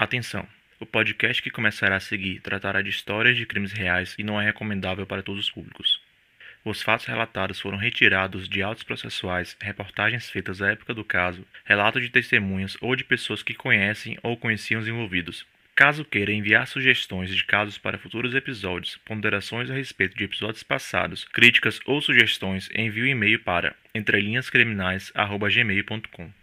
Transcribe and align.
Atenção! 0.00 0.44
O 0.80 0.86
podcast 0.86 1.42
que 1.42 1.50
começará 1.50 1.96
a 1.96 2.00
seguir 2.00 2.40
tratará 2.40 2.80
de 2.80 2.88
histórias 2.88 3.36
de 3.36 3.44
crimes 3.44 3.70
reais 3.70 4.14
e 4.18 4.24
não 4.24 4.40
é 4.40 4.46
recomendável 4.46 5.04
para 5.04 5.22
todos 5.22 5.42
os 5.42 5.50
públicos. 5.50 6.00
Os 6.64 6.80
fatos 6.80 7.04
relatados 7.04 7.60
foram 7.60 7.76
retirados 7.76 8.48
de 8.48 8.62
autos 8.62 8.82
processuais, 8.82 9.54
reportagens 9.60 10.30
feitas 10.30 10.62
à 10.62 10.70
época 10.70 10.94
do 10.94 11.04
caso, 11.04 11.46
relatos 11.66 12.00
de 12.00 12.08
testemunhas 12.08 12.78
ou 12.80 12.96
de 12.96 13.04
pessoas 13.04 13.42
que 13.42 13.52
conhecem 13.52 14.16
ou 14.22 14.38
conheciam 14.38 14.80
os 14.80 14.88
envolvidos. 14.88 15.44
Caso 15.74 16.02
queira 16.02 16.32
enviar 16.32 16.66
sugestões 16.66 17.28
de 17.28 17.44
casos 17.44 17.76
para 17.76 17.98
futuros 17.98 18.34
episódios, 18.34 18.96
ponderações 19.04 19.70
a 19.70 19.74
respeito 19.74 20.16
de 20.16 20.24
episódios 20.24 20.62
passados, 20.62 21.24
críticas 21.24 21.78
ou 21.84 22.00
sugestões, 22.00 22.70
envie 22.74 23.02
o 23.02 23.04
um 23.04 23.08
e-mail 23.08 23.40
para 23.40 23.76
entrelinhascriminais@gmail.com. 23.94 26.39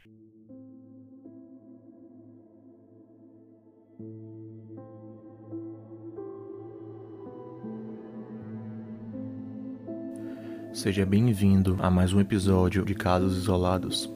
Seja 10.87 11.05
bem-vindo 11.05 11.75
a 11.81 11.91
mais 11.91 12.13
um 12.13 12.21
episódio 12.21 12.85
de 12.85 12.95
Casos 12.95 13.35
Isolados, 13.35 14.09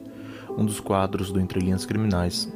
um 0.56 0.64
dos 0.64 0.80
quadros 0.80 1.30
do 1.30 1.38
Entre 1.38 1.60
Linhas 1.60 1.84
Criminais, 1.84 2.50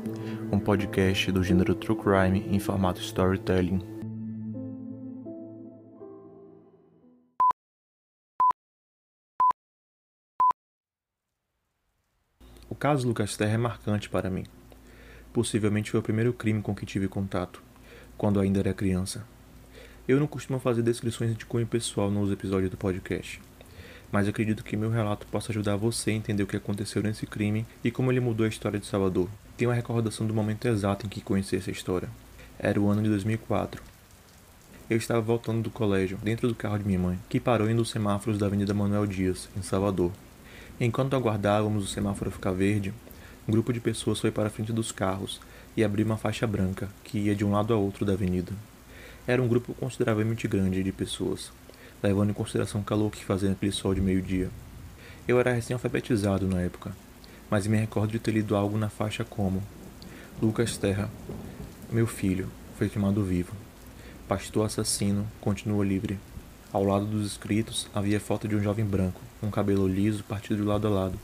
um 0.50 0.58
podcast 0.58 1.30
do 1.30 1.44
gênero 1.44 1.74
True 1.74 1.98
Crime 1.98 2.40
em 2.48 2.58
formato 2.58 2.98
storytelling. 3.02 3.78
O 12.70 12.74
caso 12.74 13.06
Lucas 13.06 13.36
Terra 13.36 13.52
é 13.52 13.58
marcante 13.58 14.08
para 14.08 14.30
mim. 14.30 14.44
Possivelmente 15.30 15.90
foi 15.90 16.00
o 16.00 16.02
primeiro 16.02 16.32
crime 16.32 16.62
com 16.62 16.74
que 16.74 16.86
tive 16.86 17.06
contato, 17.06 17.62
quando 18.16 18.40
ainda 18.40 18.60
era 18.60 18.72
criança. 18.72 19.26
Eu 20.08 20.18
não 20.18 20.26
costumo 20.26 20.58
fazer 20.58 20.80
descrições 20.80 21.36
de 21.36 21.44
cunho 21.44 21.66
pessoal 21.66 22.10
nos 22.10 22.32
episódios 22.32 22.70
do 22.70 22.78
podcast 22.78 23.42
mas 24.10 24.28
acredito 24.28 24.64
que 24.64 24.76
meu 24.76 24.90
relato 24.90 25.26
possa 25.26 25.52
ajudar 25.52 25.76
você 25.76 26.10
a 26.10 26.14
entender 26.14 26.42
o 26.42 26.46
que 26.46 26.56
aconteceu 26.56 27.02
nesse 27.02 27.26
crime 27.26 27.66
e 27.82 27.90
como 27.90 28.10
ele 28.10 28.20
mudou 28.20 28.46
a 28.46 28.48
história 28.48 28.78
de 28.78 28.86
Salvador. 28.86 29.28
Tenho 29.56 29.70
uma 29.70 29.76
recordação 29.76 30.26
do 30.26 30.34
momento 30.34 30.66
exato 30.68 31.06
em 31.06 31.08
que 31.08 31.20
conheci 31.20 31.56
essa 31.56 31.70
história. 31.70 32.08
Era 32.58 32.80
o 32.80 32.88
ano 32.88 33.02
de 33.02 33.08
2004. 33.08 33.82
Eu 34.88 34.96
estava 34.96 35.20
voltando 35.20 35.62
do 35.62 35.70
colégio, 35.70 36.18
dentro 36.22 36.46
do 36.46 36.54
carro 36.54 36.78
de 36.78 36.86
minha 36.86 36.98
mãe, 36.98 37.18
que 37.28 37.40
parou 37.40 37.68
em 37.68 37.74
um 37.74 37.78
dos 37.78 37.90
semáforos 37.90 38.38
da 38.38 38.46
Avenida 38.46 38.72
Manuel 38.72 39.06
Dias, 39.06 39.48
em 39.56 39.62
Salvador. 39.62 40.12
Enquanto 40.78 41.16
aguardávamos 41.16 41.84
o 41.84 41.88
semáforo 41.88 42.30
ficar 42.30 42.52
verde, 42.52 42.94
um 43.48 43.52
grupo 43.52 43.72
de 43.72 43.80
pessoas 43.80 44.20
foi 44.20 44.30
para 44.30 44.46
a 44.46 44.50
frente 44.50 44.72
dos 44.72 44.92
carros 44.92 45.40
e 45.76 45.82
abriu 45.82 46.06
uma 46.06 46.16
faixa 46.16 46.46
branca 46.46 46.88
que 47.02 47.18
ia 47.18 47.34
de 47.34 47.44
um 47.44 47.52
lado 47.52 47.74
a 47.74 47.76
outro 47.76 48.04
da 48.04 48.12
avenida. 48.12 48.52
Era 49.26 49.42
um 49.42 49.48
grupo 49.48 49.74
consideravelmente 49.74 50.46
grande 50.46 50.84
de 50.84 50.92
pessoas, 50.92 51.50
levando 52.02 52.30
em 52.30 52.34
consideração 52.34 52.80
o 52.80 52.84
calor 52.84 53.10
que 53.10 53.24
fazia 53.24 53.48
naquele 53.48 53.72
sol 53.72 53.94
de 53.94 54.00
meio-dia. 54.00 54.50
Eu 55.26 55.40
era 55.40 55.52
recém-alfabetizado 55.52 56.46
na 56.46 56.60
época, 56.60 56.92
mas 57.50 57.66
me 57.66 57.76
recordo 57.76 58.12
de 58.12 58.18
ter 58.18 58.32
lido 58.32 58.56
algo 58.56 58.78
na 58.78 58.88
faixa 58.88 59.24
como 59.24 59.62
Lucas 60.40 60.76
Terra, 60.76 61.10
meu 61.90 62.06
filho, 62.06 62.48
foi 62.76 62.88
queimado 62.88 63.24
vivo. 63.24 63.52
Pastor 64.28 64.66
assassino 64.66 65.26
continua 65.40 65.84
livre. 65.84 66.18
Ao 66.72 66.84
lado 66.84 67.06
dos 67.06 67.26
escritos 67.26 67.88
havia 67.94 68.20
foto 68.20 68.46
de 68.46 68.54
um 68.54 68.62
jovem 68.62 68.84
branco, 68.84 69.20
com 69.40 69.50
cabelo 69.50 69.88
liso 69.88 70.24
partido 70.24 70.56
de 70.56 70.62
lado 70.62 70.86
a 70.86 70.90
lado, 70.90 71.18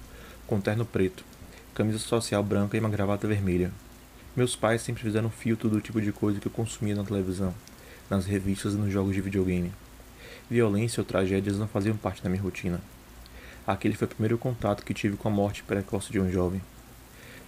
com 0.46 0.60
terno 0.60 0.86
preto, 0.86 1.24
camisa 1.74 1.98
social 1.98 2.42
branca 2.42 2.76
e 2.76 2.80
uma 2.80 2.88
gravata 2.88 3.26
vermelha. 3.26 3.70
Meus 4.34 4.56
pais 4.56 4.80
sempre 4.80 5.02
fizeram 5.02 5.28
filtro 5.28 5.68
do 5.68 5.80
tipo 5.80 6.00
de 6.00 6.10
coisa 6.10 6.40
que 6.40 6.46
eu 6.46 6.52
consumia 6.52 6.94
na 6.94 7.04
televisão, 7.04 7.52
nas 8.08 8.24
revistas 8.24 8.72
e 8.72 8.76
nos 8.78 8.90
jogos 8.90 9.14
de 9.14 9.20
videogame. 9.20 9.72
Violência 10.50 11.00
ou 11.00 11.04
tragédias 11.04 11.58
não 11.58 11.66
faziam 11.66 11.96
parte 11.96 12.22
da 12.22 12.28
minha 12.28 12.42
rotina. 12.42 12.80
Aquele 13.66 13.94
foi 13.94 14.06
o 14.06 14.10
primeiro 14.10 14.36
contato 14.36 14.84
que 14.84 14.92
tive 14.92 15.16
com 15.16 15.28
a 15.28 15.30
morte 15.30 15.62
precoce 15.62 16.10
de 16.10 16.20
um 16.20 16.30
jovem. 16.30 16.60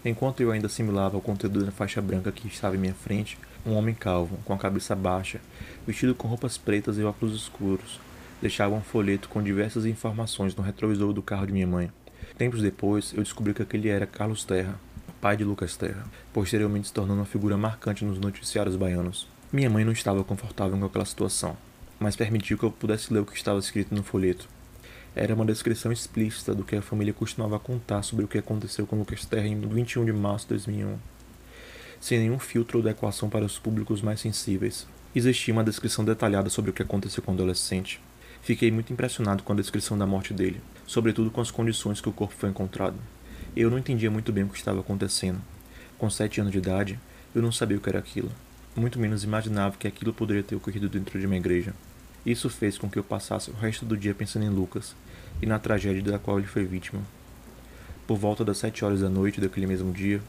Enquanto 0.04 0.40
eu 0.40 0.50
ainda 0.50 0.66
assimilava 0.66 1.16
o 1.16 1.20
conteúdo 1.20 1.64
da 1.64 1.72
faixa 1.72 2.00
branca 2.00 2.30
que 2.30 2.46
estava 2.46 2.76
em 2.76 2.78
minha 2.78 2.94
frente, 2.94 3.36
um 3.66 3.72
homem 3.74 3.94
calvo, 3.94 4.38
com 4.44 4.52
a 4.52 4.58
cabeça 4.58 4.94
baixa, 4.94 5.40
vestido 5.86 6.14
com 6.14 6.28
roupas 6.28 6.56
pretas 6.56 6.98
e 6.98 7.02
óculos 7.02 7.34
escuros, 7.34 7.98
deixava 8.40 8.74
um 8.74 8.80
folheto 8.80 9.28
com 9.28 9.42
diversas 9.42 9.86
informações 9.86 10.54
no 10.54 10.62
retrovisor 10.62 11.12
do 11.12 11.22
carro 11.22 11.46
de 11.46 11.52
minha 11.52 11.66
mãe. 11.66 11.90
Tempos 12.38 12.62
depois, 12.62 13.12
eu 13.12 13.22
descobri 13.22 13.52
que 13.52 13.62
aquele 13.62 13.88
era 13.88 14.06
Carlos 14.06 14.44
Terra, 14.44 14.78
pai 15.20 15.36
de 15.36 15.44
Lucas 15.44 15.76
Terra, 15.76 16.04
posteriormente 16.32 16.88
se 16.88 16.92
tornando 16.92 17.20
uma 17.20 17.26
figura 17.26 17.56
marcante 17.56 18.04
nos 18.04 18.18
noticiários 18.18 18.76
baianos. 18.76 19.26
Minha 19.52 19.70
mãe 19.70 19.84
não 19.84 19.92
estava 19.92 20.22
confortável 20.22 20.78
com 20.78 20.84
aquela 20.84 21.04
situação 21.04 21.56
mas 22.04 22.16
permitiu 22.16 22.58
que 22.58 22.64
eu 22.64 22.70
pudesse 22.70 23.10
ler 23.10 23.20
o 23.20 23.24
que 23.24 23.34
estava 23.34 23.58
escrito 23.58 23.94
no 23.94 24.02
folheto. 24.02 24.46
Era 25.16 25.34
uma 25.34 25.46
descrição 25.46 25.90
explícita 25.90 26.54
do 26.54 26.62
que 26.62 26.76
a 26.76 26.82
família 26.82 27.14
costumava 27.14 27.58
contar 27.58 28.02
sobre 28.02 28.26
o 28.26 28.28
que 28.28 28.36
aconteceu 28.36 28.86
com 28.86 28.98
Lucas 28.98 29.24
Terra 29.24 29.46
em 29.46 29.58
21 29.58 30.04
de 30.04 30.12
março 30.12 30.44
de 30.44 30.50
2001, 30.50 30.98
sem 31.98 32.18
nenhum 32.18 32.38
filtro 32.38 32.76
ou 32.76 32.84
adequação 32.84 33.30
para 33.30 33.46
os 33.46 33.58
públicos 33.58 34.02
mais 34.02 34.20
sensíveis. 34.20 34.86
Existia 35.14 35.54
uma 35.54 35.64
descrição 35.64 36.04
detalhada 36.04 36.50
sobre 36.50 36.70
o 36.70 36.74
que 36.74 36.82
aconteceu 36.82 37.22
com 37.22 37.30
o 37.30 37.34
adolescente. 37.34 38.02
Fiquei 38.42 38.70
muito 38.70 38.92
impressionado 38.92 39.42
com 39.42 39.54
a 39.54 39.56
descrição 39.56 39.96
da 39.96 40.06
morte 40.06 40.34
dele, 40.34 40.60
sobretudo 40.86 41.30
com 41.30 41.40
as 41.40 41.50
condições 41.50 42.02
que 42.02 42.08
o 42.10 42.12
corpo 42.12 42.34
foi 42.36 42.50
encontrado. 42.50 42.98
Eu 43.56 43.70
não 43.70 43.78
entendia 43.78 44.10
muito 44.10 44.30
bem 44.30 44.44
o 44.44 44.50
que 44.50 44.58
estava 44.58 44.80
acontecendo. 44.80 45.40
Com 45.96 46.10
sete 46.10 46.38
anos 46.38 46.52
de 46.52 46.58
idade, 46.58 47.00
eu 47.34 47.40
não 47.40 47.50
sabia 47.50 47.78
o 47.78 47.80
que 47.80 47.88
era 47.88 47.98
aquilo 47.98 48.30
muito 48.80 48.98
menos 48.98 49.24
imaginava 49.24 49.76
que 49.76 49.86
aquilo 49.86 50.12
poderia 50.12 50.42
ter 50.42 50.56
ocorrido 50.56 50.88
dentro 50.88 51.18
de 51.18 51.26
uma 51.26 51.36
igreja. 51.36 51.74
Isso 52.24 52.48
fez 52.48 52.78
com 52.78 52.88
que 52.88 52.98
eu 52.98 53.04
passasse 53.04 53.50
o 53.50 53.54
resto 53.54 53.84
do 53.84 53.96
dia 53.96 54.14
pensando 54.14 54.46
em 54.46 54.48
Lucas 54.48 54.96
e 55.42 55.46
na 55.46 55.58
tragédia 55.58 56.02
da 56.02 56.18
qual 56.18 56.38
ele 56.38 56.46
foi 56.46 56.64
vítima. 56.64 57.02
Por 58.06 58.16
volta 58.16 58.44
das 58.44 58.58
sete 58.58 58.84
horas 58.84 59.00
da 59.00 59.08
noite 59.08 59.40
daquele 59.40 59.66
mesmo 59.66 59.92
dia, 59.92 60.22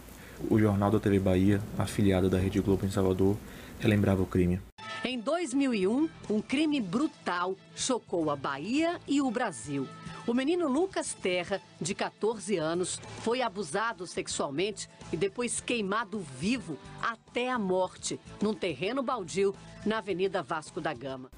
o 0.49 0.59
Jornal 0.59 0.91
da 0.91 0.99
TV 0.99 1.19
Bahia, 1.19 1.61
afiliada 1.77 2.29
da 2.29 2.37
Rede 2.37 2.59
Globo 2.59 2.85
em 2.85 2.91
Salvador, 2.91 3.37
relembrava 3.79 4.21
o 4.21 4.25
crime. 4.25 4.59
Em 5.03 5.19
2001, 5.19 6.09
um 6.29 6.41
crime 6.41 6.81
brutal 6.81 7.55
chocou 7.75 8.29
a 8.29 8.35
Bahia 8.35 8.99
e 9.07 9.21
o 9.21 9.31
Brasil. 9.31 9.87
O 10.27 10.33
menino 10.33 10.67
Lucas 10.67 11.13
Terra, 11.13 11.61
de 11.79 11.93
14 11.93 12.57
anos, 12.57 12.99
foi 13.21 13.41
abusado 13.41 14.07
sexualmente 14.07 14.89
e 15.13 15.17
depois 15.17 15.61
queimado 15.61 16.19
vivo 16.39 16.77
até 17.01 17.51
a 17.51 17.59
morte, 17.59 18.19
num 18.41 18.53
terreno 18.53 19.03
baldio 19.03 19.55
na 19.85 19.99
Avenida 19.99 20.41
Vasco 20.41 20.81
da 20.81 20.93
Gama. 20.93 21.29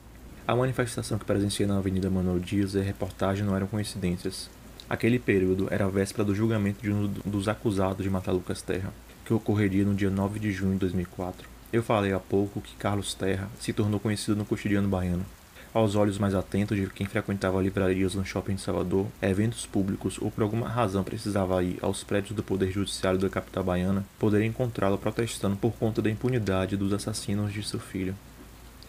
A 0.47 0.55
manifestação 0.55 1.19
que 1.19 1.25
presenciei 1.25 1.67
na 1.67 1.77
Avenida 1.77 2.09
Manuel 2.09 2.39
Dias 2.39 2.73
e 2.73 2.79
a 2.79 2.81
reportagem 2.81 3.43
não 3.43 3.53
eram 3.53 3.67
coincidências. 3.67 4.49
Aquele 4.89 5.19
período 5.19 5.67
era 5.69 5.83
a 5.83 5.89
véspera 5.89 6.23
do 6.23 6.33
julgamento 6.33 6.81
de 6.81 6.89
um 6.89 7.05
dos 7.25 7.49
acusados 7.49 8.01
de 8.01 8.09
matar 8.09 8.31
Lucas 8.31 8.61
Terra, 8.61 8.93
que 9.25 9.33
ocorreria 9.33 9.83
no 9.83 9.93
dia 9.93 10.09
9 10.09 10.39
de 10.39 10.53
junho 10.53 10.71
de 10.71 10.79
2004. 10.79 11.49
Eu 11.73 11.83
falei 11.83 12.13
há 12.13 12.19
pouco 12.19 12.61
que 12.61 12.77
Carlos 12.77 13.13
Terra 13.13 13.49
se 13.59 13.73
tornou 13.73 13.99
conhecido 13.99 14.37
no 14.37 14.45
cotidiano 14.45 14.87
baiano. 14.87 15.25
Aos 15.73 15.95
olhos 15.95 16.17
mais 16.17 16.33
atentos 16.33 16.77
de 16.77 16.87
quem 16.87 17.05
frequentava 17.05 17.61
livrarias 17.61 18.15
no 18.15 18.23
shopping 18.23 18.55
de 18.55 18.61
Salvador, 18.61 19.05
eventos 19.21 19.65
públicos 19.65 20.17
ou 20.21 20.31
por 20.31 20.43
alguma 20.43 20.69
razão 20.69 21.03
precisava 21.03 21.61
ir 21.61 21.77
aos 21.81 22.05
prédios 22.05 22.33
do 22.33 22.41
Poder 22.41 22.71
Judiciário 22.71 23.19
da 23.19 23.27
capital 23.27 23.65
baiana, 23.65 24.05
poderia 24.17 24.47
encontrá-lo 24.47 24.97
protestando 24.97 25.57
por 25.57 25.73
conta 25.73 26.01
da 26.01 26.09
impunidade 26.09 26.77
dos 26.77 26.93
assassinos 26.93 27.51
de 27.51 27.61
seu 27.67 27.81
filho. 27.81 28.15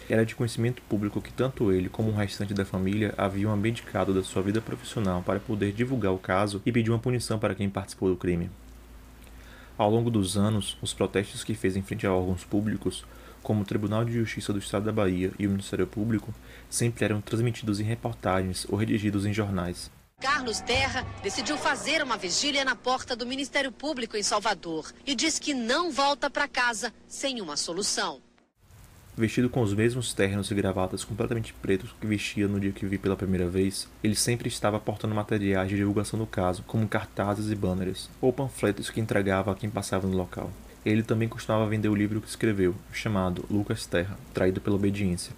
Era 0.08 0.24
de 0.24 0.34
conhecimento 0.34 0.80
público 0.82 1.20
que 1.20 1.30
tanto 1.30 1.70
ele 1.70 1.90
como 1.90 2.10
o 2.10 2.14
restante 2.14 2.54
da 2.54 2.64
família 2.64 3.12
haviam 3.18 3.52
abdicado 3.52 4.14
da 4.14 4.22
sua 4.22 4.40
vida 4.40 4.58
profissional 4.58 5.22
para 5.22 5.38
poder 5.38 5.72
divulgar 5.72 6.12
o 6.12 6.18
caso 6.18 6.62
e 6.64 6.72
pedir 6.72 6.90
uma 6.90 6.98
punição 6.98 7.38
para 7.38 7.54
quem 7.54 7.68
participou 7.68 8.08
do 8.08 8.16
crime. 8.16 8.50
Ao 9.76 9.90
longo 9.90 10.10
dos 10.10 10.38
anos, 10.38 10.78
os 10.80 10.94
protestos 10.94 11.44
que 11.44 11.54
fez 11.54 11.76
em 11.76 11.82
frente 11.82 12.06
a 12.06 12.12
órgãos 12.12 12.42
públicos, 12.42 13.04
como 13.42 13.60
o 13.60 13.64
Tribunal 13.66 14.02
de 14.02 14.12
Justiça 14.12 14.50
do 14.50 14.58
Estado 14.58 14.86
da 14.86 14.92
Bahia 14.92 15.30
e 15.38 15.46
o 15.46 15.50
Ministério 15.50 15.86
Público, 15.86 16.34
sempre 16.70 17.04
eram 17.04 17.20
transmitidos 17.20 17.78
em 17.78 17.84
reportagens 17.84 18.66
ou 18.70 18.78
redigidos 18.78 19.26
em 19.26 19.32
jornais. 19.32 19.90
Carlos 20.20 20.60
Terra 20.60 21.06
decidiu 21.22 21.56
fazer 21.58 22.02
uma 22.02 22.16
vigília 22.16 22.64
na 22.64 22.74
porta 22.74 23.14
do 23.14 23.26
Ministério 23.26 23.70
Público 23.70 24.16
em 24.16 24.22
Salvador 24.22 24.90
e 25.06 25.14
diz 25.14 25.38
que 25.38 25.52
não 25.52 25.92
volta 25.92 26.30
para 26.30 26.48
casa 26.48 26.92
sem 27.06 27.40
uma 27.40 27.56
solução 27.56 28.20
vestido 29.20 29.50
com 29.50 29.60
os 29.60 29.74
mesmos 29.74 30.12
ternos 30.12 30.50
e 30.50 30.54
gravatas 30.54 31.04
completamente 31.04 31.52
pretos 31.52 31.94
que 32.00 32.06
vestia 32.06 32.46
no 32.48 32.60
dia 32.60 32.72
que 32.72 32.86
vi 32.86 32.98
pela 32.98 33.16
primeira 33.16 33.48
vez, 33.48 33.88
ele 34.02 34.14
sempre 34.14 34.48
estava 34.48 34.78
portando 34.78 35.14
materiais 35.14 35.68
de 35.68 35.76
divulgação 35.76 36.18
do 36.18 36.26
caso, 36.26 36.62
como 36.66 36.88
cartazes 36.88 37.50
e 37.50 37.54
banners, 37.54 38.08
ou 38.20 38.32
panfletos 38.32 38.90
que 38.90 39.00
entregava 39.00 39.52
a 39.52 39.54
quem 39.54 39.68
passava 39.68 40.06
no 40.06 40.16
local. 40.16 40.50
Ele 40.84 41.02
também 41.02 41.28
costumava 41.28 41.68
vender 41.68 41.88
o 41.88 41.94
livro 41.94 42.20
que 42.20 42.28
escreveu, 42.28 42.74
chamado 42.92 43.44
Lucas 43.50 43.84
Terra, 43.86 44.16
Traído 44.32 44.60
pela 44.60 44.76
Obediência, 44.76 45.32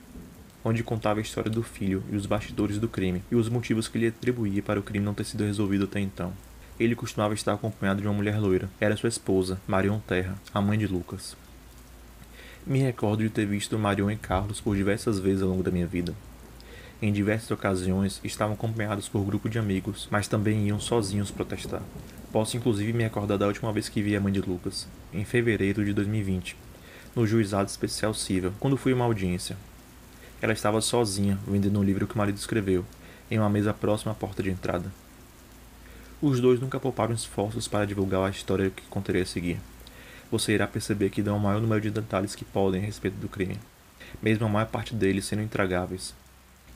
onde 0.64 0.82
contava 0.82 1.18
a 1.18 1.22
história 1.22 1.50
do 1.50 1.62
filho 1.62 2.02
e 2.10 2.16
os 2.16 2.26
bastidores 2.26 2.78
do 2.78 2.88
crime, 2.88 3.22
e 3.30 3.34
os 3.34 3.48
motivos 3.48 3.88
que 3.88 3.98
ele 3.98 4.08
atribuía 4.08 4.62
para 4.62 4.78
o 4.78 4.82
crime 4.82 5.04
não 5.04 5.14
ter 5.14 5.24
sido 5.24 5.44
resolvido 5.44 5.84
até 5.84 5.98
então. 6.00 6.32
Ele 6.78 6.94
costumava 6.94 7.34
estar 7.34 7.52
acompanhado 7.52 8.00
de 8.00 8.06
uma 8.06 8.14
mulher 8.14 8.38
loira. 8.38 8.70
Era 8.80 8.96
sua 8.96 9.08
esposa, 9.08 9.60
Marion 9.66 9.98
Terra, 10.00 10.34
a 10.52 10.60
mãe 10.60 10.78
de 10.78 10.86
Lucas. 10.86 11.36
Me 12.70 12.78
recordo 12.78 13.24
de 13.24 13.28
ter 13.28 13.46
visto 13.46 13.76
Marion 13.76 14.12
e 14.12 14.16
Carlos 14.16 14.60
por 14.60 14.76
diversas 14.76 15.18
vezes 15.18 15.42
ao 15.42 15.48
longo 15.48 15.60
da 15.60 15.72
minha 15.72 15.88
vida. 15.88 16.14
Em 17.02 17.12
diversas 17.12 17.50
ocasiões 17.50 18.20
estavam 18.22 18.54
acompanhados 18.54 19.08
por 19.08 19.24
grupo 19.24 19.48
de 19.48 19.58
amigos, 19.58 20.06
mas 20.08 20.28
também 20.28 20.68
iam 20.68 20.78
sozinhos 20.78 21.32
protestar. 21.32 21.82
Posso 22.30 22.56
inclusive 22.56 22.92
me 22.92 23.02
recordar 23.02 23.36
da 23.36 23.48
última 23.48 23.72
vez 23.72 23.88
que 23.88 24.00
vi 24.00 24.14
a 24.14 24.20
mãe 24.20 24.32
de 24.32 24.40
Lucas, 24.40 24.86
em 25.12 25.24
fevereiro 25.24 25.84
de 25.84 25.92
2020, 25.92 26.56
no 27.16 27.26
juizado 27.26 27.68
especial 27.68 28.14
civil, 28.14 28.52
quando 28.60 28.76
fui 28.76 28.92
a 28.92 28.94
uma 28.94 29.04
audiência. 29.06 29.56
Ela 30.40 30.52
estava 30.52 30.80
sozinha, 30.80 31.40
vendendo 31.48 31.80
um 31.80 31.82
livro 31.82 32.06
que 32.06 32.14
o 32.14 32.18
marido 32.18 32.36
escreveu, 32.36 32.84
em 33.28 33.36
uma 33.36 33.50
mesa 33.50 33.74
próxima 33.74 34.12
à 34.12 34.14
porta 34.14 34.44
de 34.44 34.50
entrada. 34.50 34.92
Os 36.22 36.38
dois 36.38 36.60
nunca 36.60 36.78
pouparam 36.78 37.14
esforços 37.14 37.66
para 37.66 37.84
divulgar 37.84 38.22
a 38.22 38.30
história 38.30 38.70
que 38.70 38.84
contarei 38.84 39.22
a 39.22 39.26
seguir. 39.26 39.58
Você 40.30 40.52
irá 40.52 40.66
perceber 40.66 41.10
que 41.10 41.22
dão 41.22 41.36
o 41.36 41.40
maior 41.40 41.60
número 41.60 41.80
de 41.80 41.90
detalhes 41.90 42.36
que 42.36 42.44
podem 42.44 42.80
a 42.80 42.84
respeito 42.86 43.16
do 43.16 43.28
crime, 43.28 43.58
mesmo 44.22 44.46
a 44.46 44.48
maior 44.48 44.68
parte 44.68 44.94
deles 44.94 45.24
sendo 45.24 45.42
intragáveis. 45.42 46.14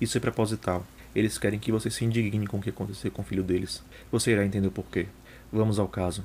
Isso 0.00 0.18
é 0.18 0.20
proposital. 0.20 0.84
Eles 1.14 1.38
querem 1.38 1.60
que 1.60 1.70
você 1.70 1.88
se 1.88 2.04
indigne 2.04 2.48
com 2.48 2.56
o 2.56 2.60
que 2.60 2.70
aconteceu 2.70 3.12
com 3.12 3.22
o 3.22 3.24
filho 3.24 3.44
deles. 3.44 3.80
Você 4.10 4.32
irá 4.32 4.44
entender 4.44 4.66
o 4.66 4.72
porquê. 4.72 5.06
Vamos 5.52 5.78
ao 5.78 5.86
caso. 5.86 6.24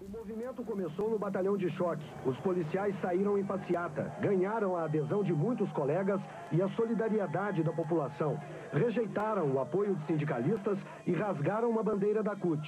O 0.00 0.10
movimento 0.10 0.62
começou 0.62 1.10
no 1.10 1.18
batalhão 1.18 1.58
de 1.58 1.70
choque. 1.72 2.02
Os 2.24 2.34
policiais 2.38 2.94
saíram 3.02 3.36
em 3.38 3.44
passeata, 3.44 4.10
ganharam 4.22 4.74
a 4.74 4.84
adesão 4.84 5.22
de 5.22 5.34
muitos 5.34 5.70
colegas 5.72 6.22
e 6.50 6.62
a 6.62 6.68
solidariedade 6.70 7.62
da 7.62 7.72
população. 7.72 8.40
Rejeitaram 8.72 9.52
o 9.52 9.60
apoio 9.60 9.94
de 9.94 10.06
sindicalistas 10.06 10.78
e 11.06 11.12
rasgaram 11.12 11.68
uma 11.68 11.82
bandeira 11.82 12.22
da 12.22 12.34
CUT. 12.34 12.66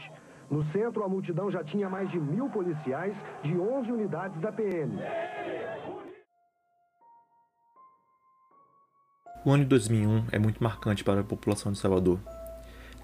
No 0.50 0.64
centro, 0.72 1.04
a 1.04 1.08
multidão 1.08 1.48
já 1.48 1.62
tinha 1.62 1.88
mais 1.88 2.10
de 2.10 2.18
mil 2.18 2.50
policiais 2.50 3.14
de 3.44 3.56
11 3.56 3.92
unidades 3.92 4.40
da 4.40 4.50
PM. 4.50 4.98
O 9.44 9.52
ano 9.52 9.62
de 9.62 9.68
2001 9.68 10.24
é 10.32 10.38
muito 10.40 10.62
marcante 10.62 11.04
para 11.04 11.20
a 11.20 11.24
população 11.24 11.70
de 11.70 11.78
Salvador. 11.78 12.18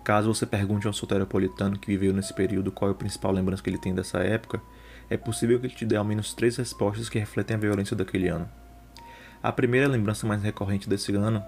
Caso 0.05 0.35
você 0.35 0.45
pergunte 0.45 0.89
a 0.89 0.91
um 0.91 0.93
soteropolitano 0.93 1.79
que 1.79 1.87
viveu 1.87 2.13
nesse 2.13 2.35
período 2.35 2.73
qual 2.73 2.91
é 2.91 2.93
a 2.93 2.97
principal 2.97 3.31
lembrança 3.31 3.63
que 3.63 3.71
ele 3.71 3.79
tem 3.79 3.95
dessa 3.95 4.19
época, 4.19 4.61
é 5.09 5.17
possível 5.17 5.59
que 5.61 5.67
ele 5.67 5.75
te 5.75 5.87
dê 5.87 5.95
ao 5.95 6.05
menos 6.05 6.35
três 6.35 6.57
respostas 6.57 7.09
que 7.09 7.19
refletem 7.19 7.57
a 7.57 7.61
violência 7.61 7.97
daquele 7.97 8.29
ano. 8.29 8.49
A 9.41 9.53
primeira 9.53 9.87
lembrança 9.87 10.27
mais 10.27 10.43
recorrente 10.43 10.89
desse 10.89 11.15
ano 11.15 11.43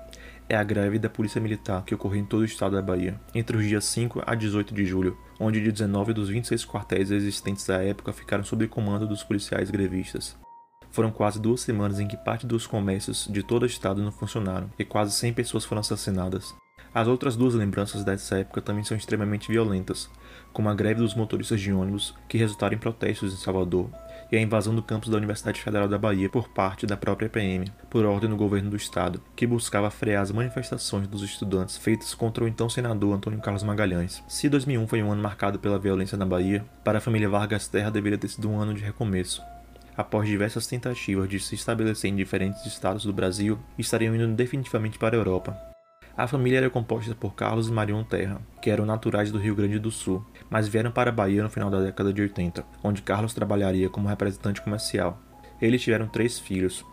é 0.48 0.56
a 0.56 0.64
greve 0.64 0.98
da 0.98 1.10
Polícia 1.10 1.40
Militar 1.40 1.84
que 1.84 1.94
ocorreu 1.94 2.20
em 2.20 2.24
todo 2.24 2.40
o 2.40 2.44
estado 2.44 2.76
da 2.76 2.82
Bahia, 2.82 3.20
entre 3.34 3.56
os 3.56 3.64
dias 3.64 3.84
5 3.84 4.22
a 4.26 4.34
18 4.34 4.72
de 4.72 4.86
julho, 4.86 5.18
onde 5.38 5.60
19 5.60 6.14
dos 6.14 6.28
26 6.28 6.64
quartéis 6.64 7.10
existentes 7.10 7.68
à 7.68 7.82
época 7.82 8.12
ficaram 8.12 8.42
sob 8.42 8.66
comando 8.68 9.06
dos 9.06 9.22
policiais 9.22 9.70
grevistas. 9.70 10.36
Foram 10.90 11.10
quase 11.10 11.40
duas 11.40 11.60
semanas 11.60 12.00
em 12.00 12.08
que 12.08 12.16
parte 12.16 12.46
dos 12.46 12.66
comércios 12.66 13.28
de 13.30 13.42
todo 13.42 13.64
o 13.64 13.66
estado 13.66 14.02
não 14.02 14.10
funcionaram 14.10 14.70
e 14.78 14.84
quase 14.84 15.12
100 15.12 15.34
pessoas 15.34 15.64
foram 15.64 15.80
assassinadas. 15.80 16.54
As 16.94 17.06
outras 17.06 17.36
duas 17.36 17.54
lembranças 17.54 18.02
dessa 18.02 18.38
época 18.38 18.62
também 18.62 18.82
são 18.82 18.96
extremamente 18.96 19.52
violentas, 19.52 20.10
como 20.52 20.70
a 20.70 20.74
greve 20.74 21.00
dos 21.00 21.14
motoristas 21.14 21.60
de 21.60 21.72
ônibus, 21.72 22.14
que 22.26 22.38
resultaram 22.38 22.74
em 22.74 22.78
protestos 22.78 23.34
em 23.34 23.36
Salvador, 23.36 23.90
e 24.30 24.36
a 24.36 24.40
invasão 24.40 24.74
do 24.74 24.82
campus 24.82 25.08
da 25.10 25.16
Universidade 25.16 25.60
Federal 25.60 25.88
da 25.88 25.98
Bahia 25.98 26.28
por 26.28 26.48
parte 26.48 26.86
da 26.86 26.96
própria 26.96 27.28
PM, 27.28 27.70
por 27.88 28.04
ordem 28.04 28.28
do 28.28 28.36
governo 28.36 28.70
do 28.70 28.76
estado, 28.76 29.22
que 29.34 29.46
buscava 29.46 29.90
frear 29.90 30.22
as 30.22 30.30
manifestações 30.30 31.06
dos 31.06 31.22
estudantes 31.22 31.76
feitas 31.76 32.14
contra 32.14 32.44
o 32.44 32.48
então 32.48 32.68
senador 32.68 33.14
Antônio 33.14 33.40
Carlos 33.40 33.62
Magalhães. 33.62 34.22
Se 34.28 34.48
2001 34.48 34.86
foi 34.86 35.02
um 35.02 35.12
ano 35.12 35.22
marcado 35.22 35.58
pela 35.58 35.78
violência 35.78 36.18
na 36.18 36.26
Bahia, 36.26 36.64
para 36.84 36.98
a 36.98 37.00
família 37.00 37.28
Vargas 37.28 37.68
Terra 37.68 37.90
deveria 37.90 38.18
ter 38.18 38.28
sido 38.28 38.50
um 38.50 38.58
ano 38.58 38.74
de 38.74 38.82
recomeço. 38.82 39.42
Após 39.96 40.28
diversas 40.28 40.66
tentativas 40.66 41.28
de 41.28 41.40
se 41.40 41.54
estabelecer 41.54 42.10
em 42.10 42.16
diferentes 42.16 42.64
estados 42.66 43.04
do 43.04 43.12
Brasil, 43.12 43.58
estariam 43.76 44.14
indo 44.14 44.28
definitivamente 44.28 44.98
para 44.98 45.16
a 45.16 45.18
Europa, 45.18 45.68
a 46.18 46.26
família 46.26 46.58
era 46.58 46.68
composta 46.68 47.14
por 47.14 47.32
Carlos 47.36 47.68
e 47.68 47.72
Marion 47.72 48.02
Terra, 48.02 48.40
que 48.60 48.68
eram 48.70 48.84
naturais 48.84 49.30
do 49.30 49.38
Rio 49.38 49.54
Grande 49.54 49.78
do 49.78 49.88
Sul, 49.88 50.26
mas 50.50 50.68
vieram 50.68 50.90
para 50.90 51.10
a 51.10 51.12
Bahia 51.12 51.42
no 51.42 51.50
final 51.50 51.70
da 51.70 51.80
década 51.80 52.12
de 52.12 52.22
80, 52.22 52.64
onde 52.82 53.02
Carlos 53.02 53.34
trabalharia 53.34 53.88
como 53.88 54.08
representante 54.08 54.62
comercial. 54.62 55.20
Eles 55.60 55.82
tiveram 55.82 56.08
três 56.08 56.38
filhos: 56.38 56.84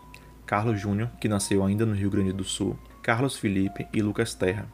Carlos 0.44 0.80
Júnior, 0.80 1.10
que 1.20 1.28
nasceu 1.28 1.64
ainda 1.64 1.86
no 1.86 1.94
Rio 1.94 2.10
Grande 2.10 2.32
do 2.32 2.44
Sul, 2.44 2.78
Carlos 3.02 3.36
Felipe 3.36 3.86
e 3.92 4.02
Lucas 4.02 4.34
Terra, 4.34 4.66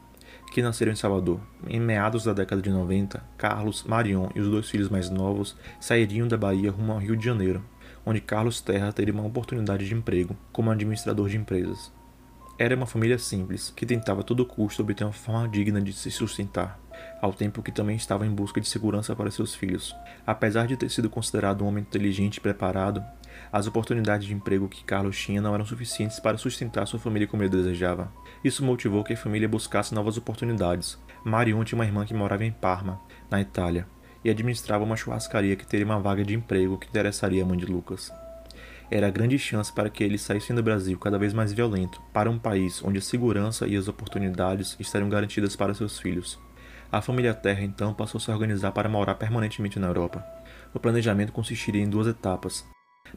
que 0.51 0.61
nasceram 0.61 0.91
em 0.91 0.95
Salvador. 0.95 1.39
Em 1.67 1.79
meados 1.79 2.23
da 2.23 2.33
década 2.33 2.61
de 2.61 2.69
90, 2.69 3.23
Carlos, 3.37 3.83
Marion 3.83 4.29
e 4.35 4.39
os 4.39 4.49
dois 4.49 4.69
filhos 4.69 4.89
mais 4.89 5.09
novos 5.09 5.55
sairiam 5.79 6.27
da 6.27 6.37
Bahia 6.37 6.71
rumo 6.71 6.91
ao 6.91 6.99
Rio 6.99 7.15
de 7.15 7.25
Janeiro, 7.25 7.63
onde 8.05 8.21
Carlos 8.21 8.61
Terra 8.61 8.91
teria 8.91 9.13
uma 9.13 9.25
oportunidade 9.25 9.87
de 9.87 9.93
emprego 9.93 10.35
como 10.51 10.71
administrador 10.71 11.29
de 11.29 11.37
empresas. 11.37 11.91
Era 12.57 12.75
uma 12.75 12.85
família 12.85 13.17
simples, 13.17 13.73
que 13.75 13.85
tentava 13.85 14.21
a 14.21 14.23
todo 14.23 14.45
custo 14.45 14.83
obter 14.83 15.03
uma 15.03 15.11
forma 15.11 15.47
digna 15.47 15.81
de 15.81 15.91
se 15.91 16.11
sustentar, 16.11 16.79
ao 17.21 17.33
tempo 17.33 17.61
que 17.61 17.71
também 17.71 17.95
estava 17.95 18.25
em 18.25 18.29
busca 18.29 18.59
de 18.59 18.67
segurança 18.67 19.15
para 19.15 19.31
seus 19.31 19.55
filhos. 19.55 19.95
Apesar 20.25 20.67
de 20.67 20.77
ter 20.77 20.89
sido 20.89 21.09
considerado 21.09 21.63
um 21.63 21.67
homem 21.67 21.81
inteligente 21.81 22.37
e 22.37 22.41
preparado, 22.41 23.03
as 23.51 23.67
oportunidades 23.67 24.27
de 24.27 24.33
emprego 24.33 24.69
que 24.69 24.83
Carlos 24.83 25.17
tinha 25.17 25.41
não 25.41 25.53
eram 25.53 25.65
suficientes 25.65 26.19
para 26.19 26.37
sustentar 26.37 26.85
sua 26.85 26.99
família 26.99 27.27
como 27.27 27.43
ele 27.43 27.49
desejava. 27.49 28.11
Isso 28.43 28.63
motivou 28.63 29.03
que 29.03 29.13
a 29.13 29.17
família 29.17 29.49
buscasse 29.49 29.93
novas 29.93 30.17
oportunidades. 30.17 30.97
Marion 31.23 31.63
tinha 31.63 31.77
uma 31.77 31.85
irmã 31.85 32.05
que 32.05 32.13
morava 32.13 32.45
em 32.45 32.51
Parma, 32.51 32.99
na 33.29 33.41
Itália, 33.41 33.87
e 34.23 34.29
administrava 34.29 34.83
uma 34.83 34.95
churrascaria 34.95 35.55
que 35.55 35.65
teria 35.65 35.85
uma 35.85 35.99
vaga 35.99 36.23
de 36.23 36.33
emprego 36.33 36.77
que 36.77 36.87
interessaria 36.87 37.43
a 37.43 37.45
mãe 37.45 37.57
de 37.57 37.65
Lucas 37.65 38.11
era 38.95 39.09
grande 39.09 39.39
chance 39.39 39.73
para 39.73 39.89
que 39.89 40.03
eles 40.03 40.21
saíssem 40.21 40.55
do 40.55 40.61
Brasil 40.61 40.97
cada 40.99 41.17
vez 41.17 41.33
mais 41.33 41.51
violento, 41.51 41.99
para 42.13 42.29
um 42.29 42.37
país 42.37 42.83
onde 42.83 42.99
a 42.99 43.01
segurança 43.01 43.67
e 43.67 43.75
as 43.75 43.87
oportunidades 43.87 44.75
estariam 44.79 45.09
garantidas 45.09 45.55
para 45.55 45.73
seus 45.73 45.99
filhos. 45.99 46.39
A 46.93 47.01
família 47.01 47.33
Terra 47.33 47.63
então 47.63 47.91
passou 47.91 48.19
a 48.19 48.21
se 48.21 48.29
organizar 48.29 48.71
para 48.71 48.87
morar 48.87 49.15
permanentemente 49.15 49.79
na 49.79 49.87
Europa. 49.87 50.23
O 50.75 50.79
planejamento 50.79 51.33
consistiria 51.33 51.81
em 51.81 51.89
duas 51.89 52.05
etapas. 52.05 52.63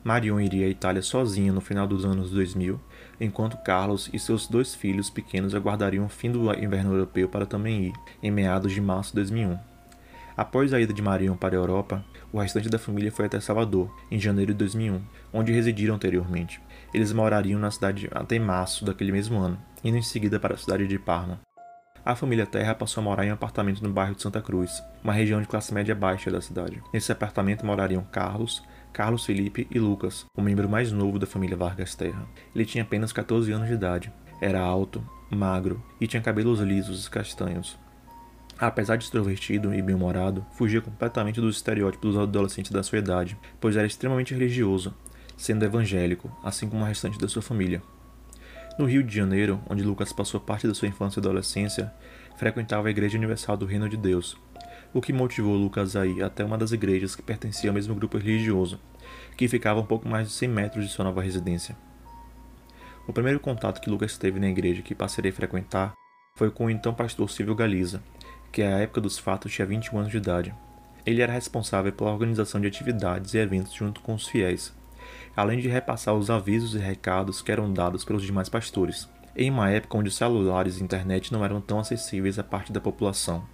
Marion 0.03 0.41
iria 0.41 0.65
à 0.65 0.71
Itália 0.71 1.03
sozinha 1.03 1.53
no 1.53 1.61
final 1.61 1.87
dos 1.87 2.03
anos 2.03 2.31
2000, 2.31 2.81
enquanto 3.21 3.59
Carlos 3.59 4.09
e 4.15 4.19
seus 4.19 4.49
dois 4.49 4.75
filhos 4.75 5.11
pequenos 5.11 5.55
aguardariam 5.55 6.07
o 6.07 6.09
fim 6.09 6.33
do 6.33 6.51
inverno 6.55 6.95
europeu 6.95 7.29
para 7.29 7.45
também 7.45 7.89
ir, 7.89 7.93
em 8.23 8.31
meados 8.31 8.73
de 8.73 8.81
março 8.81 9.11
de 9.11 9.17
2001. 9.17 9.59
Após 10.35 10.73
a 10.73 10.81
ida 10.81 10.95
de 10.95 11.03
Marion 11.03 11.37
para 11.37 11.55
a 11.55 11.61
Europa, 11.61 12.03
o 12.33 12.41
restante 12.41 12.71
da 12.71 12.79
família 12.79 13.13
foi 13.13 13.27
até 13.27 13.39
Salvador, 13.41 13.95
em 14.11 14.19
janeiro 14.19 14.53
de 14.55 14.59
2001, 14.59 15.03
onde 15.35 15.53
residiram 15.53 15.97
anteriormente. 15.97 16.63
Eles 16.95 17.13
morariam 17.13 17.61
na 17.61 17.71
cidade 17.71 18.09
até 18.11 18.39
março 18.39 18.87
daquele 18.87 19.13
mesmo 19.13 19.39
ano, 19.39 19.59
indo 19.85 19.99
em 19.99 20.03
seguida 20.03 20.41
para 20.41 20.55
a 20.55 20.59
cidade 20.59 20.87
de 20.87 20.99
Parma. 20.99 21.45
A 22.07 22.15
família 22.15 22.47
Terra 22.47 22.73
passou 22.73 23.01
a 23.01 23.05
morar 23.05 23.27
em 23.27 23.31
um 23.31 23.35
apartamento 23.35 23.83
no 23.83 23.93
bairro 23.93 24.15
de 24.15 24.23
Santa 24.23 24.41
Cruz, 24.41 24.81
uma 25.03 25.13
região 25.13 25.41
de 25.41 25.49
classe 25.49 25.75
média 25.75 25.93
baixa 25.93 26.31
da 26.31 26.41
cidade. 26.41 26.81
Nesse 26.95 27.11
apartamento 27.11 27.67
morariam 27.67 28.05
Carlos, 28.05 28.63
Carlos 28.93 29.27
Felipe 29.27 29.67
e 29.73 29.81
Lucas, 29.81 30.25
o 30.39 30.41
membro 30.41 30.69
mais 30.69 30.93
novo 30.93 31.19
da 31.19 31.27
família 31.27 31.57
Vargas 31.57 31.97
Terra. 31.97 32.25
Ele 32.55 32.65
tinha 32.65 32.85
apenas 32.85 33.13
14 33.13 33.51
anos 33.51 33.67
de 33.67 33.75
idade, 33.75 34.13
era 34.41 34.61
alto, 34.61 35.05
magro 35.29 35.83
e 36.01 36.07
tinha 36.07 36.23
cabelos 36.23 36.61
lisos 36.61 37.07
e 37.07 37.11
castanhos. 37.11 37.77
Apesar 38.57 38.95
de 38.95 39.03
extrovertido 39.03 39.75
e 39.75 39.83
bem-humorado, 39.83 40.47
fugia 40.53 40.81
completamente 40.81 41.41
dos 41.41 41.57
estereótipos 41.57 42.15
dos 42.15 42.23
adolescentes 42.23 42.71
da 42.71 42.85
sua 42.85 42.99
idade, 42.99 43.37
pois 43.61 43.77
era 43.77 43.85
extremamente 43.85 44.33
religioso, 44.33 44.95
sendo 45.37 45.65
evangélico, 45.65 46.31
assim 46.45 46.69
como 46.69 46.85
o 46.85 46.87
restante 46.87 47.19
da 47.19 47.27
sua 47.27 47.43
família. 47.43 47.83
No 48.79 48.85
Rio 48.85 49.03
de 49.03 49.15
Janeiro, 49.15 49.59
onde 49.71 49.83
Lucas 49.83 50.13
passou 50.13 50.39
parte 50.39 50.69
da 50.69 50.75
sua 50.75 50.87
infância 50.87 51.19
e 51.19 51.23
adolescência, 51.23 51.91
frequentava 52.37 52.89
a 52.89 52.91
Igreja 52.91 53.17
Universal 53.17 53.57
do 53.57 53.65
Reino 53.65 53.89
de 53.89 53.97
Deus, 53.97 54.37
o 54.93 55.01
que 55.01 55.15
motivou 55.15 55.57
Lucas 55.57 55.97
a 55.97 56.07
ir 56.07 56.23
até 56.23 56.45
uma 56.45 56.59
das 56.59 56.73
igrejas 56.73 57.17
que 57.17 57.23
pertencia 57.23 57.71
ao 57.71 57.75
mesmo 57.75 57.95
grupo 57.95 58.19
religioso, 58.19 58.79
que 59.35 59.49
ficava 59.49 59.81
a 59.81 59.83
um 59.83 59.87
pouco 59.87 60.07
mais 60.07 60.29
de 60.29 60.35
100 60.35 60.49
metros 60.49 60.85
de 60.85 60.91
sua 60.91 61.07
nova 61.07 61.23
residência. 61.23 61.75
O 63.09 63.15
primeiro 63.15 63.41
contato 63.41 63.81
que 63.81 63.89
Lucas 63.89 64.19
teve 64.19 64.39
na 64.39 64.49
igreja 64.49 64.83
que 64.83 64.95
passaria 64.95 65.31
a 65.31 65.35
frequentar 65.35 65.95
foi 66.37 66.51
com 66.51 66.67
o 66.67 66.71
então 66.71 66.93
pastor 66.93 67.31
Silvio 67.31 67.55
Galiza, 67.55 68.03
que 68.53 68.61
à 68.61 68.81
época 68.81 69.01
dos 69.01 69.19
fatos 69.19 69.55
tinha 69.55 69.67
21 69.67 70.01
anos 70.01 70.11
de 70.11 70.19
idade. 70.19 70.55
Ele 71.07 71.23
era 71.23 71.33
responsável 71.33 71.93
pela 71.93 72.13
organização 72.13 72.61
de 72.61 72.67
atividades 72.67 73.33
e 73.33 73.39
eventos 73.39 73.73
junto 73.73 74.03
com 74.03 74.13
os 74.13 74.29
fiéis, 74.29 74.75
além 75.37 75.61
de 75.61 75.69
repassar 75.69 76.15
os 76.15 76.31
avisos 76.31 76.75
e 76.75 76.79
recados 76.79 77.43
que 77.43 77.53
eram 77.53 77.71
dados 77.71 78.05
pelos 78.05 78.23
demais 78.23 78.49
pastores, 78.49 79.07
em 79.37 79.51
uma 79.51 79.71
época 79.71 79.99
onde 79.99 80.11
celulares 80.11 80.79
e 80.79 80.83
internet 80.83 81.31
não 81.31 81.45
eram 81.45 81.61
tão 81.61 81.79
acessíveis 81.79 82.39
à 82.39 82.43
parte 82.43 82.73
da 82.73 82.81
população. 82.81 83.45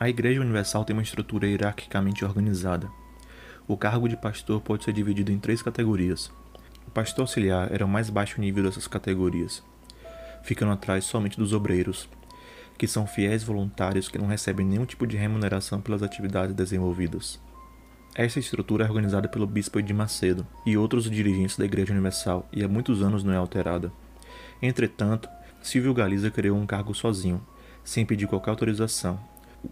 A 0.00 0.08
Igreja 0.08 0.40
Universal 0.40 0.82
tem 0.82 0.96
uma 0.96 1.02
estrutura 1.02 1.46
hierarquicamente 1.46 2.24
organizada. 2.24 2.90
O 3.68 3.76
cargo 3.76 4.08
de 4.08 4.16
pastor 4.16 4.62
pode 4.62 4.82
ser 4.82 4.94
dividido 4.94 5.30
em 5.30 5.38
três 5.38 5.60
categorias. 5.60 6.32
O 6.88 6.90
pastor 6.90 7.24
auxiliar 7.24 7.70
era 7.70 7.84
o 7.84 7.88
mais 7.88 8.08
baixo 8.08 8.40
nível 8.40 8.64
dessas 8.64 8.88
categorias, 8.88 9.62
ficando 10.42 10.72
atrás 10.72 11.04
somente 11.04 11.36
dos 11.36 11.52
obreiros, 11.52 12.08
que 12.78 12.86
são 12.86 13.06
fiéis 13.06 13.44
voluntários 13.44 14.08
que 14.08 14.18
não 14.18 14.26
recebem 14.26 14.64
nenhum 14.64 14.86
tipo 14.86 15.06
de 15.06 15.18
remuneração 15.18 15.82
pelas 15.82 16.02
atividades 16.02 16.54
desenvolvidas. 16.54 17.38
Essa 18.14 18.40
estrutura 18.40 18.84
é 18.84 18.88
organizada 18.88 19.28
pelo 19.28 19.46
bispo 19.46 19.80
de 19.80 19.94
Macedo 19.94 20.44
e 20.66 20.76
outros 20.76 21.08
dirigentes 21.08 21.56
da 21.56 21.64
Igreja 21.64 21.92
Universal 21.92 22.48
e 22.52 22.64
há 22.64 22.68
muitos 22.68 23.02
anos 23.02 23.22
não 23.22 23.32
é 23.32 23.36
alterada. 23.36 23.92
Entretanto, 24.60 25.28
Silvio 25.62 25.94
Galiza 25.94 26.28
criou 26.28 26.58
um 26.58 26.66
cargo 26.66 26.92
sozinho, 26.92 27.40
sem 27.84 28.04
pedir 28.04 28.26
qualquer 28.26 28.50
autorização, 28.50 29.18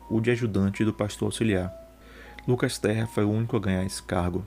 o 0.08 0.20
de 0.20 0.30
ajudante 0.30 0.84
do 0.84 0.94
pastor 0.94 1.26
auxiliar. 1.26 1.72
Lucas 2.46 2.78
Terra 2.78 3.08
foi 3.08 3.24
o 3.24 3.30
único 3.30 3.56
a 3.56 3.60
ganhar 3.60 3.84
esse 3.84 4.02
cargo. 4.02 4.46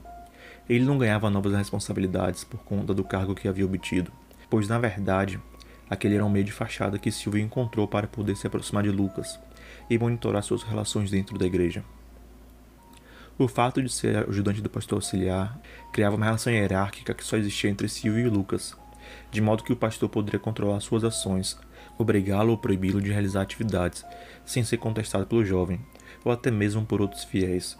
Ele 0.66 0.86
não 0.86 0.96
ganhava 0.96 1.28
novas 1.28 1.52
responsabilidades 1.52 2.44
por 2.44 2.60
conta 2.64 2.94
do 2.94 3.04
cargo 3.04 3.34
que 3.34 3.46
havia 3.46 3.66
obtido, 3.66 4.10
pois 4.48 4.68
na 4.68 4.78
verdade, 4.78 5.38
aquele 5.90 6.14
era 6.14 6.24
um 6.24 6.30
meio 6.30 6.46
de 6.46 6.52
fachada 6.52 6.98
que 6.98 7.12
Silvio 7.12 7.42
encontrou 7.42 7.86
para 7.86 8.06
poder 8.06 8.36
se 8.36 8.46
aproximar 8.46 8.84
de 8.84 8.90
Lucas 8.90 9.38
e 9.90 9.98
monitorar 9.98 10.42
suas 10.42 10.62
relações 10.62 11.10
dentro 11.10 11.36
da 11.36 11.44
igreja. 11.44 11.84
O 13.38 13.48
fato 13.48 13.82
de 13.82 13.88
ser 13.88 14.28
ajudante 14.28 14.60
do 14.60 14.68
pastor 14.68 14.96
auxiliar 14.96 15.58
criava 15.90 16.16
uma 16.16 16.26
relação 16.26 16.52
hierárquica 16.52 17.14
que 17.14 17.24
só 17.24 17.36
existia 17.36 17.70
entre 17.70 17.88
Silvio 17.88 18.26
e 18.26 18.30
Lucas, 18.30 18.76
de 19.30 19.40
modo 19.40 19.64
que 19.64 19.72
o 19.72 19.76
pastor 19.76 20.08
poderia 20.08 20.38
controlar 20.38 20.80
suas 20.80 21.02
ações, 21.02 21.58
obrigá-lo 21.96 22.50
ou 22.50 22.58
proibi-lo 22.58 23.00
de 23.00 23.10
realizar 23.10 23.42
atividades, 23.42 24.04
sem 24.44 24.62
ser 24.62 24.76
contestado 24.76 25.26
pelo 25.26 25.44
jovem, 25.44 25.80
ou 26.24 26.30
até 26.30 26.50
mesmo 26.50 26.84
por 26.84 27.00
outros 27.00 27.24
fiéis. 27.24 27.76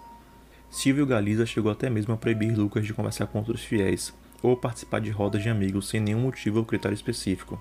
Silvio 0.71 1.05
Galiza 1.05 1.45
chegou 1.45 1.71
até 1.71 1.91
mesmo 1.91 2.15
a 2.15 2.17
proibir 2.17 2.57
Lucas 2.57 2.87
de 2.87 2.95
conversar 2.95 3.27
com 3.27 3.39
outros 3.39 3.63
fiéis, 3.63 4.13
ou 4.43 4.57
participar 4.57 5.01
de 5.01 5.11
rodas 5.11 5.43
de 5.43 5.51
amigos 5.51 5.89
sem 5.89 6.01
nenhum 6.01 6.21
motivo 6.21 6.61
ou 6.61 6.65
critério 6.65 6.95
específico. 6.95 7.61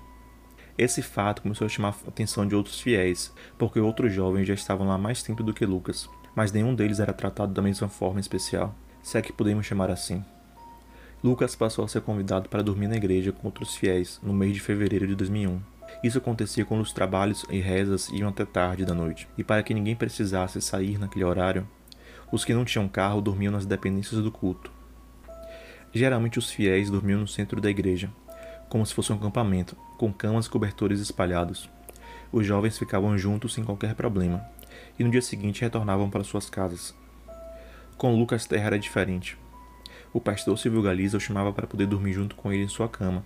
Esse 0.78 1.02
fato 1.02 1.42
começou 1.42 1.66
a 1.66 1.68
chamar 1.68 1.94
a 2.06 2.08
atenção 2.08 2.48
de 2.48 2.54
outros 2.54 2.80
fiéis, 2.80 3.32
porque 3.58 3.78
outros 3.78 4.12
jovens 4.12 4.46
já 4.46 4.54
estavam 4.54 4.88
lá 4.88 4.96
mais 4.96 5.22
tempo 5.22 5.42
do 5.42 5.52
que 5.52 5.66
Lucas, 5.66 6.08
mas 6.34 6.52
nenhum 6.52 6.74
deles 6.74 7.00
era 7.00 7.12
tratado 7.12 7.52
da 7.52 7.62
mesma 7.62 7.88
forma 7.88 8.20
especial, 8.20 8.74
se 9.02 9.18
é 9.18 9.22
que 9.22 9.32
podemos 9.32 9.66
chamar 9.66 9.90
assim. 9.90 10.24
Lucas 11.22 11.54
passou 11.54 11.84
a 11.84 11.88
ser 11.88 12.00
convidado 12.02 12.48
para 12.48 12.62
dormir 12.62 12.88
na 12.88 12.96
igreja 12.96 13.30
com 13.32 13.46
outros 13.46 13.76
fiéis 13.76 14.18
no 14.22 14.32
mês 14.32 14.54
de 14.54 14.60
fevereiro 14.60 15.06
de 15.06 15.14
2001. 15.14 15.60
Isso 16.02 16.18
acontecia 16.18 16.64
quando 16.64 16.80
os 16.80 16.92
trabalhos 16.92 17.44
e 17.48 17.60
rezas 17.60 18.08
iam 18.08 18.28
até 18.28 18.44
tarde 18.44 18.84
da 18.84 18.94
noite, 18.94 19.28
e 19.38 19.44
para 19.44 19.62
que 19.62 19.74
ninguém 19.74 19.94
precisasse 19.94 20.60
sair 20.60 20.98
naquele 20.98 21.24
horário, 21.24 21.68
os 22.32 22.44
que 22.44 22.54
não 22.54 22.64
tinham 22.64 22.88
carro 22.88 23.20
dormiam 23.20 23.52
nas 23.52 23.66
dependências 23.66 24.20
do 24.20 24.32
culto. 24.32 24.72
Geralmente 25.92 26.38
os 26.38 26.50
fiéis 26.50 26.88
dormiam 26.88 27.20
no 27.20 27.28
centro 27.28 27.60
da 27.60 27.70
igreja, 27.70 28.10
como 28.68 28.84
se 28.86 28.94
fosse 28.94 29.12
um 29.12 29.16
acampamento, 29.16 29.76
com 29.98 30.12
camas 30.12 30.46
e 30.46 30.50
cobertores 30.50 30.98
espalhados. 30.98 31.68
Os 32.32 32.46
jovens 32.46 32.78
ficavam 32.78 33.16
juntos 33.18 33.52
sem 33.52 33.62
qualquer 33.62 33.94
problema, 33.94 34.42
e 34.98 35.04
no 35.04 35.10
dia 35.10 35.22
seguinte 35.22 35.62
retornavam 35.62 36.10
para 36.10 36.24
suas 36.24 36.48
casas. 36.48 36.94
Com 37.96 38.16
Lucas 38.16 38.46
Terra 38.46 38.66
era 38.66 38.78
diferente. 38.78 39.38
O 40.12 40.20
pastor 40.20 40.58
Silvio 40.58 40.82
Galiza 40.82 41.16
o 41.16 41.20
chamava 41.20 41.52
para 41.52 41.66
poder 41.66 41.86
dormir 41.86 42.12
junto 42.12 42.36
com 42.36 42.52
ele 42.52 42.64
em 42.64 42.68
sua 42.68 42.88
cama, 42.88 43.24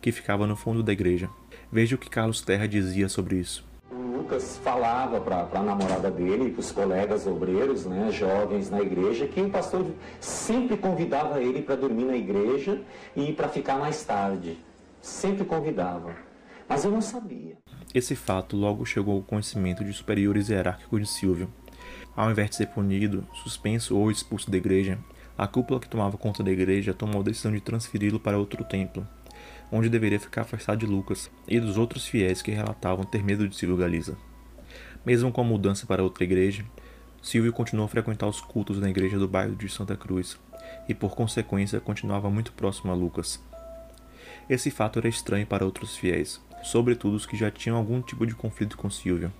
que 0.00 0.12
ficava 0.12 0.46
no 0.46 0.54
fundo 0.54 0.82
da 0.82 0.92
igreja. 0.92 1.28
Veja 1.72 1.96
o 1.96 1.98
que 1.98 2.08
Carlos 2.08 2.40
Terra 2.40 2.68
dizia 2.68 3.08
sobre 3.08 3.36
isso. 3.36 3.66
O 3.90 4.18
Lucas 4.18 4.60
falava 4.62 5.20
para 5.20 5.48
a 5.52 5.62
namorada 5.62 6.10
dele 6.10 6.48
e 6.48 6.50
para 6.50 6.60
os 6.60 6.70
colegas 6.70 7.26
obreiros, 7.26 7.86
né, 7.86 8.10
jovens 8.12 8.70
na 8.70 8.80
igreja, 8.80 9.26
que 9.26 9.40
o 9.40 9.50
pastor 9.50 9.86
sempre 10.20 10.76
convidava 10.76 11.40
ele 11.40 11.62
para 11.62 11.74
dormir 11.74 12.04
na 12.04 12.16
igreja 12.16 12.80
e 13.16 13.32
para 13.32 13.48
ficar 13.48 13.78
mais 13.78 14.04
tarde. 14.04 14.58
Sempre 15.00 15.44
convidava. 15.44 16.27
Mas 16.68 16.84
eu 16.84 16.90
não 16.90 17.00
sabia. 17.00 17.56
Esse 17.94 18.14
fato 18.14 18.56
logo 18.56 18.84
chegou 18.84 19.16
ao 19.16 19.22
conhecimento 19.22 19.84
de 19.84 19.92
superiores 19.92 20.48
hierárquicos 20.48 21.00
de 21.00 21.08
Silvio. 21.08 21.50
Ao 22.14 22.30
invés 22.30 22.50
de 22.50 22.56
ser 22.56 22.66
punido, 22.66 23.26
suspenso 23.42 23.96
ou 23.96 24.10
expulso 24.10 24.50
da 24.50 24.56
igreja, 24.56 24.98
a 25.36 25.46
cúpula 25.46 25.80
que 25.80 25.88
tomava 25.88 26.18
conta 26.18 26.42
da 26.42 26.50
igreja 26.50 26.92
tomou 26.92 27.20
a 27.20 27.24
decisão 27.24 27.52
de 27.52 27.60
transferi-lo 27.60 28.20
para 28.20 28.38
outro 28.38 28.64
templo, 28.64 29.06
onde 29.70 29.88
deveria 29.88 30.20
ficar 30.20 30.42
afastado 30.42 30.80
de 30.80 30.86
Lucas 30.86 31.30
e 31.46 31.60
dos 31.60 31.78
outros 31.78 32.06
fiéis 32.06 32.42
que 32.42 32.50
relatavam 32.50 33.04
ter 33.04 33.22
medo 33.22 33.48
de 33.48 33.56
Silvio 33.56 33.76
Galiza. 33.76 34.16
Mesmo 35.06 35.32
com 35.32 35.40
a 35.40 35.44
mudança 35.44 35.86
para 35.86 36.02
outra 36.02 36.24
igreja, 36.24 36.64
Silvio 37.22 37.52
continuou 37.52 37.86
a 37.86 37.88
frequentar 37.88 38.26
os 38.26 38.40
cultos 38.40 38.80
na 38.80 38.90
igreja 38.90 39.18
do 39.18 39.28
bairro 39.28 39.56
de 39.56 39.68
Santa 39.68 39.96
Cruz 39.96 40.38
e, 40.88 40.94
por 40.94 41.14
consequência, 41.14 41.80
continuava 41.80 42.28
muito 42.28 42.52
próximo 42.52 42.92
a 42.92 42.94
Lucas. 42.94 43.42
Esse 44.48 44.70
fato 44.70 44.98
era 44.98 45.08
estranho 45.08 45.46
para 45.46 45.64
outros 45.64 45.96
fiéis, 45.96 46.40
sobretudo 46.70 47.16
os 47.16 47.24
que 47.24 47.34
já 47.34 47.50
tinham 47.50 47.78
algum 47.78 48.02
tipo 48.02 48.26
de 48.26 48.34
conflito 48.34 48.76
com 48.76 48.90
Silvio. 48.90 49.32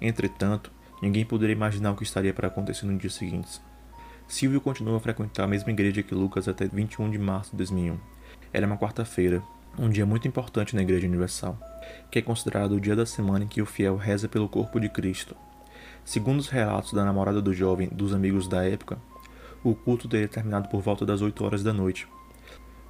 Entretanto, 0.00 0.72
ninguém 1.00 1.24
poderia 1.24 1.54
imaginar 1.54 1.92
o 1.92 1.96
que 1.96 2.02
estaria 2.02 2.34
para 2.34 2.48
acontecer 2.48 2.84
no 2.84 2.98
dia 2.98 3.10
seguinte. 3.10 3.60
Silvio 4.26 4.60
continuou 4.60 4.96
a 4.96 5.00
frequentar 5.00 5.44
a 5.44 5.46
mesma 5.46 5.70
igreja 5.70 6.02
que 6.02 6.14
Lucas 6.14 6.48
até 6.48 6.66
21 6.66 7.10
de 7.10 7.18
março 7.18 7.52
de 7.52 7.58
2001. 7.58 7.96
Era 8.52 8.66
uma 8.66 8.76
quarta-feira, 8.76 9.40
um 9.78 9.88
dia 9.88 10.04
muito 10.04 10.26
importante 10.26 10.74
na 10.74 10.82
Igreja 10.82 11.06
Universal, 11.06 11.56
que 12.10 12.18
é 12.18 12.22
considerado 12.22 12.72
o 12.72 12.80
dia 12.80 12.96
da 12.96 13.06
semana 13.06 13.44
em 13.44 13.48
que 13.48 13.62
o 13.62 13.66
fiel 13.66 13.96
reza 13.96 14.28
pelo 14.28 14.48
corpo 14.48 14.80
de 14.80 14.88
Cristo. 14.88 15.36
Segundo 16.04 16.40
os 16.40 16.48
relatos 16.48 16.92
da 16.92 17.04
namorada 17.04 17.40
do 17.40 17.54
jovem 17.54 17.88
dos 17.88 18.12
amigos 18.12 18.48
da 18.48 18.64
época, 18.64 18.98
o 19.62 19.76
culto 19.76 20.08
teria 20.08 20.26
terminado 20.26 20.68
por 20.68 20.80
volta 20.80 21.06
das 21.06 21.22
8 21.22 21.44
horas 21.44 21.62
da 21.62 21.72
noite, 21.72 22.08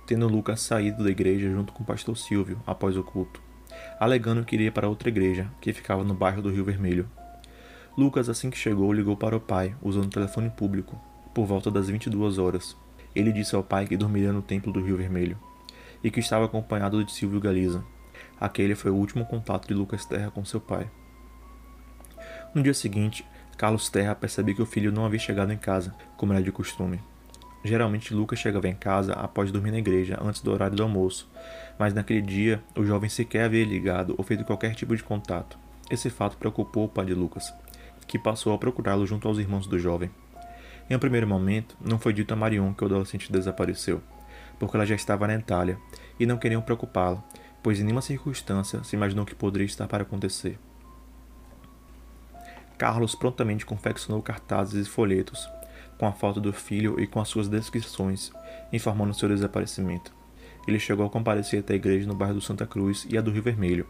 tendo 0.06 0.26
Lucas 0.26 0.62
saído 0.62 1.04
da 1.04 1.10
igreja 1.10 1.50
junto 1.50 1.72
com 1.74 1.82
o 1.82 1.86
pastor 1.86 2.16
Silvio 2.16 2.62
após 2.66 2.96
o 2.96 3.04
culto, 3.04 3.46
alegando 3.98 4.44
que 4.44 4.54
iria 4.54 4.72
para 4.72 4.88
outra 4.88 5.08
igreja, 5.08 5.50
que 5.60 5.72
ficava 5.72 6.04
no 6.04 6.14
bairro 6.14 6.42
do 6.42 6.50
Rio 6.50 6.64
Vermelho. 6.64 7.08
Lucas, 7.96 8.28
assim 8.28 8.48
que 8.48 8.56
chegou, 8.56 8.92
ligou 8.92 9.16
para 9.16 9.36
o 9.36 9.40
pai, 9.40 9.74
usando 9.82 10.04
o 10.04 10.10
telefone 10.10 10.50
público, 10.50 11.00
por 11.34 11.46
volta 11.46 11.70
das 11.70 11.88
22 11.88 12.38
horas. 12.38 12.76
Ele 13.14 13.32
disse 13.32 13.56
ao 13.56 13.62
pai 13.62 13.86
que 13.86 13.96
dormiria 13.96 14.32
no 14.32 14.42
templo 14.42 14.72
do 14.72 14.80
Rio 14.80 14.96
Vermelho 14.96 15.36
e 16.02 16.10
que 16.10 16.20
estava 16.20 16.44
acompanhado 16.44 17.04
de 17.04 17.12
Silvio 17.12 17.40
Galiza. 17.40 17.84
Aquele 18.40 18.74
foi 18.74 18.90
o 18.90 18.94
último 18.94 19.24
contato 19.26 19.66
de 19.66 19.74
Lucas 19.74 20.04
Terra 20.04 20.30
com 20.30 20.44
seu 20.44 20.60
pai. 20.60 20.88
No 22.54 22.62
dia 22.62 22.74
seguinte, 22.74 23.24
Carlos 23.56 23.88
Terra 23.88 24.14
percebeu 24.14 24.54
que 24.54 24.62
o 24.62 24.66
filho 24.66 24.92
não 24.92 25.04
havia 25.04 25.18
chegado 25.18 25.52
em 25.52 25.58
casa, 25.58 25.92
como 26.16 26.32
era 26.32 26.42
de 26.42 26.52
costume. 26.52 27.00
Geralmente 27.64 28.14
Lucas 28.14 28.38
chegava 28.38 28.68
em 28.68 28.74
casa 28.74 29.12
após 29.14 29.50
dormir 29.50 29.72
na 29.72 29.78
igreja 29.78 30.18
antes 30.22 30.40
do 30.40 30.52
horário 30.52 30.76
do 30.76 30.82
almoço, 30.82 31.28
mas 31.78 31.94
naquele 31.94 32.20
dia 32.20 32.62
o 32.76 32.84
jovem 32.84 33.08
sequer 33.08 33.44
havia 33.44 33.64
ligado 33.64 34.14
ou 34.18 34.24
feito 34.24 34.44
qualquer 34.44 34.74
tipo 34.74 34.96
de 34.96 35.02
contato. 35.02 35.58
Esse 35.90 36.10
fato 36.10 36.36
preocupou 36.36 36.84
o 36.84 36.88
pai 36.88 37.06
de 37.06 37.14
Lucas, 37.14 37.52
que 38.06 38.18
passou 38.18 38.52
a 38.52 38.58
procurá-lo 38.58 39.06
junto 39.06 39.28
aos 39.28 39.38
irmãos 39.38 39.66
do 39.66 39.78
jovem. 39.78 40.10
Em 40.90 40.96
um 40.96 40.98
primeiro 40.98 41.26
momento, 41.26 41.76
não 41.80 41.98
foi 41.98 42.12
dito 42.12 42.32
a 42.32 42.36
Marion 42.36 42.72
que 42.72 42.82
o 42.82 42.86
adolescente 42.86 43.30
desapareceu, 43.30 44.02
porque 44.58 44.76
ela 44.76 44.86
já 44.86 44.94
estava 44.94 45.26
na 45.26 45.34
Itália 45.34 45.78
e 46.18 46.26
não 46.26 46.38
queriam 46.38 46.62
preocupá-la, 46.62 47.22
pois 47.62 47.78
em 47.78 47.84
nenhuma 47.84 48.02
circunstância 48.02 48.82
se 48.82 48.96
imaginou 48.96 49.24
que 49.24 49.34
poderia 49.34 49.66
estar 49.66 49.86
para 49.86 50.02
acontecer. 50.02 50.58
Carlos 52.76 53.14
prontamente 53.14 53.66
confeccionou 53.66 54.22
cartazes 54.22 54.86
e 54.86 54.90
folhetos 54.90 55.48
com 55.98 56.06
a 56.06 56.12
foto 56.12 56.40
do 56.40 56.52
filho 56.52 56.98
e 57.00 57.06
com 57.06 57.20
as 57.20 57.28
suas 57.28 57.48
descrições, 57.48 58.30
informando 58.72 59.12
seu 59.12 59.28
desaparecimento. 59.28 60.17
Ele 60.68 60.78
chegou 60.78 61.06
a 61.06 61.08
comparecer 61.08 61.60
até 61.60 61.72
a 61.72 61.76
igreja 61.76 62.06
no 62.06 62.14
bairro 62.14 62.34
do 62.34 62.42
Santa 62.42 62.66
Cruz 62.66 63.06
e 63.08 63.16
a 63.16 63.22
do 63.22 63.30
Rio 63.30 63.42
Vermelho, 63.42 63.86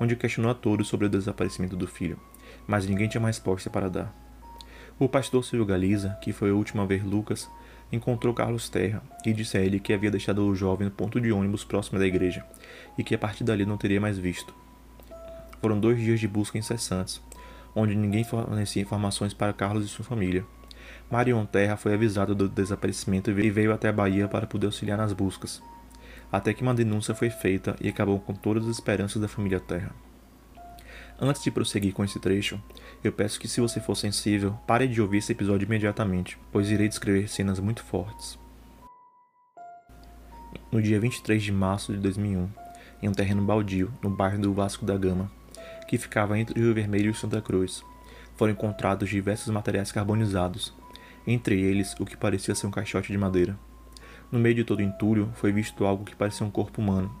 onde 0.00 0.16
questionou 0.16 0.50
a 0.50 0.54
todos 0.54 0.88
sobre 0.88 1.06
o 1.06 1.08
desaparecimento 1.08 1.76
do 1.76 1.86
filho, 1.86 2.18
mas 2.66 2.84
ninguém 2.84 3.08
tinha 3.08 3.20
uma 3.20 3.28
resposta 3.28 3.70
para 3.70 3.88
dar. 3.88 4.12
O 4.98 5.08
pastor 5.08 5.44
Silvio 5.44 5.64
Galiza, 5.64 6.18
que 6.20 6.32
foi 6.32 6.50
a 6.50 6.54
última 6.54 6.84
ver 6.84 7.06
Lucas, 7.06 7.48
encontrou 7.92 8.34
Carlos 8.34 8.68
Terra 8.68 9.04
e 9.24 9.32
disse 9.32 9.56
a 9.56 9.60
ele 9.60 9.78
que 9.78 9.92
havia 9.92 10.10
deixado 10.10 10.44
o 10.44 10.52
jovem 10.52 10.86
no 10.86 10.90
ponto 10.90 11.20
de 11.20 11.30
ônibus 11.30 11.62
próximo 11.62 11.96
da 11.96 12.06
igreja 12.06 12.44
e 12.98 13.04
que 13.04 13.14
a 13.14 13.18
partir 13.18 13.44
dali 13.44 13.64
não 13.64 13.76
teria 13.76 14.00
mais 14.00 14.18
visto. 14.18 14.52
Foram 15.60 15.78
dois 15.78 15.96
dias 15.96 16.18
de 16.18 16.26
busca 16.26 16.58
incessantes, 16.58 17.22
onde 17.72 17.94
ninguém 17.94 18.24
fornecia 18.24 18.82
informações 18.82 19.32
para 19.32 19.52
Carlos 19.52 19.84
e 19.84 19.88
sua 19.88 20.04
família. 20.04 20.44
Marion 21.08 21.46
Terra 21.46 21.76
foi 21.76 21.94
avisado 21.94 22.34
do 22.34 22.48
desaparecimento 22.48 23.30
e 23.30 23.48
veio 23.48 23.72
até 23.72 23.90
a 23.90 23.92
Bahia 23.92 24.26
para 24.26 24.48
poder 24.48 24.66
auxiliar 24.66 24.98
nas 24.98 25.12
buscas, 25.12 25.62
até 26.30 26.52
que 26.52 26.62
uma 26.62 26.74
denúncia 26.74 27.14
foi 27.14 27.30
feita 27.30 27.76
e 27.80 27.88
acabou 27.88 28.18
com 28.20 28.34
todas 28.34 28.64
as 28.64 28.76
esperanças 28.76 29.20
da 29.20 29.28
família 29.28 29.60
Terra. 29.60 29.94
Antes 31.18 31.42
de 31.42 31.50
prosseguir 31.50 31.94
com 31.94 32.04
esse 32.04 32.20
trecho, 32.20 32.60
eu 33.02 33.10
peço 33.10 33.40
que, 33.40 33.48
se 33.48 33.60
você 33.60 33.80
for 33.80 33.94
sensível, 33.94 34.52
pare 34.66 34.86
de 34.86 35.00
ouvir 35.00 35.18
esse 35.18 35.32
episódio 35.32 35.64
imediatamente, 35.64 36.38
pois 36.52 36.70
irei 36.70 36.88
descrever 36.88 37.26
cenas 37.28 37.58
muito 37.58 37.82
fortes. 37.82 38.38
No 40.70 40.82
dia 40.82 41.00
23 41.00 41.42
de 41.42 41.52
março 41.52 41.92
de 41.92 41.98
2001, 42.00 42.48
em 43.02 43.08
um 43.08 43.12
terreno 43.12 43.42
baldio, 43.42 43.90
no 44.02 44.10
bairro 44.10 44.38
do 44.38 44.52
Vasco 44.52 44.84
da 44.84 44.96
Gama, 44.96 45.30
que 45.88 45.96
ficava 45.96 46.38
entre 46.38 46.60
Rio 46.60 46.74
Vermelho 46.74 47.10
e 47.10 47.14
Santa 47.14 47.40
Cruz, 47.40 47.82
foram 48.34 48.52
encontrados 48.52 49.08
diversos 49.08 49.48
materiais 49.48 49.90
carbonizados, 49.90 50.74
entre 51.26 51.60
eles 51.60 51.94
o 51.98 52.04
que 52.04 52.16
parecia 52.16 52.54
ser 52.54 52.66
um 52.66 52.70
caixote 52.70 53.10
de 53.10 53.16
madeira. 53.16 53.58
No 54.30 54.40
meio 54.40 54.56
de 54.56 54.64
todo 54.64 54.80
o 54.80 54.82
entulho 54.82 55.30
foi 55.34 55.52
visto 55.52 55.84
algo 55.84 56.04
que 56.04 56.16
parecia 56.16 56.44
um 56.44 56.50
corpo 56.50 56.80
humano, 56.80 57.14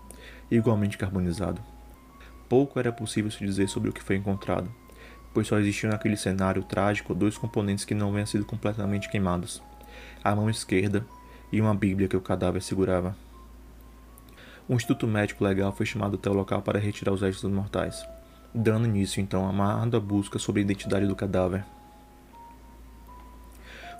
igualmente 0.50 0.98
carbonizado. 0.98 1.62
Pouco 2.48 2.78
era 2.78 2.92
possível 2.92 3.30
se 3.30 3.44
dizer 3.44 3.68
sobre 3.68 3.90
o 3.90 3.92
que 3.92 4.02
foi 4.02 4.16
encontrado, 4.16 4.68
pois 5.32 5.46
só 5.46 5.58
existiam 5.58 5.92
naquele 5.92 6.16
cenário 6.16 6.64
trágico 6.64 7.14
dois 7.14 7.38
componentes 7.38 7.84
que 7.84 7.94
não 7.94 8.10
haviam 8.10 8.26
sido 8.26 8.44
completamente 8.44 9.08
queimados: 9.08 9.62
a 10.22 10.34
mão 10.34 10.50
esquerda 10.50 11.06
e 11.52 11.60
uma 11.60 11.74
bíblia 11.74 12.08
que 12.08 12.16
o 12.16 12.20
cadáver 12.20 12.62
segurava. 12.62 13.16
Um 14.68 14.74
instituto 14.74 15.06
médico 15.06 15.44
legal 15.44 15.72
foi 15.72 15.86
chamado 15.86 16.16
até 16.16 16.28
o 16.28 16.34
local 16.34 16.60
para 16.60 16.80
retirar 16.80 17.12
os 17.12 17.22
restos 17.22 17.48
mortais, 17.50 18.04
dando 18.52 18.86
início 18.86 19.20
então 19.20 19.46
a 19.46 19.50
uma 19.50 19.80
árdua 19.80 20.00
busca 20.00 20.40
sobre 20.40 20.60
a 20.60 20.64
identidade 20.64 21.06
do 21.06 21.14
cadáver. 21.14 21.64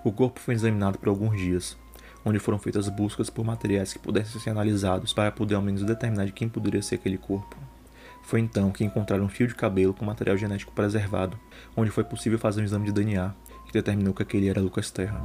O 0.05 0.11
corpo 0.11 0.41
foi 0.41 0.55
examinado 0.55 0.99
por 0.99 1.09
alguns 1.09 1.39
dias, 1.39 1.77
onde 2.27 2.41
foram 2.41 2.59
feitas 2.59 2.89
buscas 2.89 3.31
por 3.31 3.45
materiais 3.45 3.93
que 3.93 4.01
pudessem 4.01 4.41
ser 4.41 4.51
analisados 4.51 5.13
para 5.13 5.31
poder 5.31 5.55
ao 5.55 5.63
menos 5.63 5.85
determinar 5.85 6.27
de 6.27 6.33
quem 6.33 6.49
poderia 6.49 6.83
ser 6.83 6.97
aquele 6.97 7.17
corpo. 7.17 7.57
Foi 8.25 8.41
então 8.41 8.73
que 8.73 8.83
encontraram 8.83 9.25
um 9.25 9.29
fio 9.29 9.47
de 9.47 9.55
cabelo 9.55 9.95
com 9.95 10.05
material 10.05 10.37
genético 10.37 10.73
preservado, 10.73 11.39
onde 11.77 11.93
foi 11.93 12.03
possível 12.03 12.37
fazer 12.37 12.61
um 12.61 12.65
exame 12.65 12.87
de 12.87 12.93
DNA, 12.93 13.33
que 13.67 13.73
determinou 13.73 14.13
que 14.13 14.25
aquele 14.25 14.49
era 14.49 14.61
Lucas 14.61 14.91
Terra. 14.91 15.17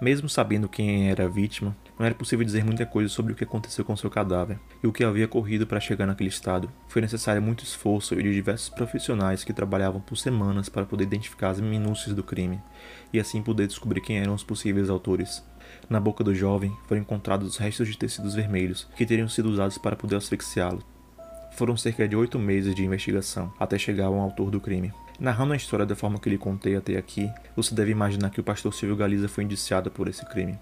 Mesmo 0.00 0.28
sabendo 0.28 0.68
quem 0.68 1.10
era 1.10 1.26
a 1.26 1.28
vítima, 1.28 1.76
não 2.00 2.06
era 2.06 2.14
possível 2.14 2.46
dizer 2.46 2.64
muita 2.64 2.86
coisa 2.86 3.10
sobre 3.10 3.34
o 3.34 3.36
que 3.36 3.44
aconteceu 3.44 3.84
com 3.84 3.94
seu 3.94 4.08
cadáver 4.08 4.58
e 4.82 4.86
o 4.86 4.92
que 4.92 5.04
havia 5.04 5.26
ocorrido 5.26 5.66
para 5.66 5.78
chegar 5.78 6.06
naquele 6.06 6.30
estado. 6.30 6.72
Foi 6.88 7.02
necessário 7.02 7.42
muito 7.42 7.62
esforço 7.62 8.16
de 8.16 8.32
diversos 8.32 8.70
profissionais 8.70 9.44
que 9.44 9.52
trabalhavam 9.52 10.00
por 10.00 10.16
semanas 10.16 10.70
para 10.70 10.86
poder 10.86 11.04
identificar 11.04 11.50
as 11.50 11.60
minúcias 11.60 12.14
do 12.16 12.22
crime 12.22 12.58
e 13.12 13.20
assim 13.20 13.42
poder 13.42 13.66
descobrir 13.66 14.00
quem 14.00 14.18
eram 14.18 14.32
os 14.32 14.42
possíveis 14.42 14.88
autores. 14.88 15.44
Na 15.90 16.00
boca 16.00 16.24
do 16.24 16.34
jovem 16.34 16.74
foram 16.88 17.02
encontrados 17.02 17.46
os 17.46 17.58
restos 17.58 17.86
de 17.86 17.98
tecidos 17.98 18.34
vermelhos 18.34 18.88
que 18.96 19.04
teriam 19.04 19.28
sido 19.28 19.50
usados 19.50 19.76
para 19.76 19.94
poder 19.94 20.16
asfixiá-lo. 20.16 20.82
Foram 21.52 21.76
cerca 21.76 22.08
de 22.08 22.16
oito 22.16 22.38
meses 22.38 22.74
de 22.74 22.82
investigação 22.82 23.52
até 23.60 23.76
chegar 23.76 24.06
ao 24.06 24.18
autor 24.18 24.50
do 24.50 24.58
crime. 24.58 24.90
Narrando 25.18 25.52
a 25.52 25.56
história 25.56 25.84
da 25.84 25.94
forma 25.94 26.18
que 26.18 26.30
lhe 26.30 26.38
contei 26.38 26.76
até 26.76 26.96
aqui, 26.96 27.30
você 27.54 27.74
deve 27.74 27.92
imaginar 27.92 28.30
que 28.30 28.40
o 28.40 28.44
pastor 28.44 28.72
Silvio 28.72 28.96
Galiza 28.96 29.28
foi 29.28 29.44
indiciado 29.44 29.90
por 29.90 30.08
esse 30.08 30.24
crime. 30.24 30.58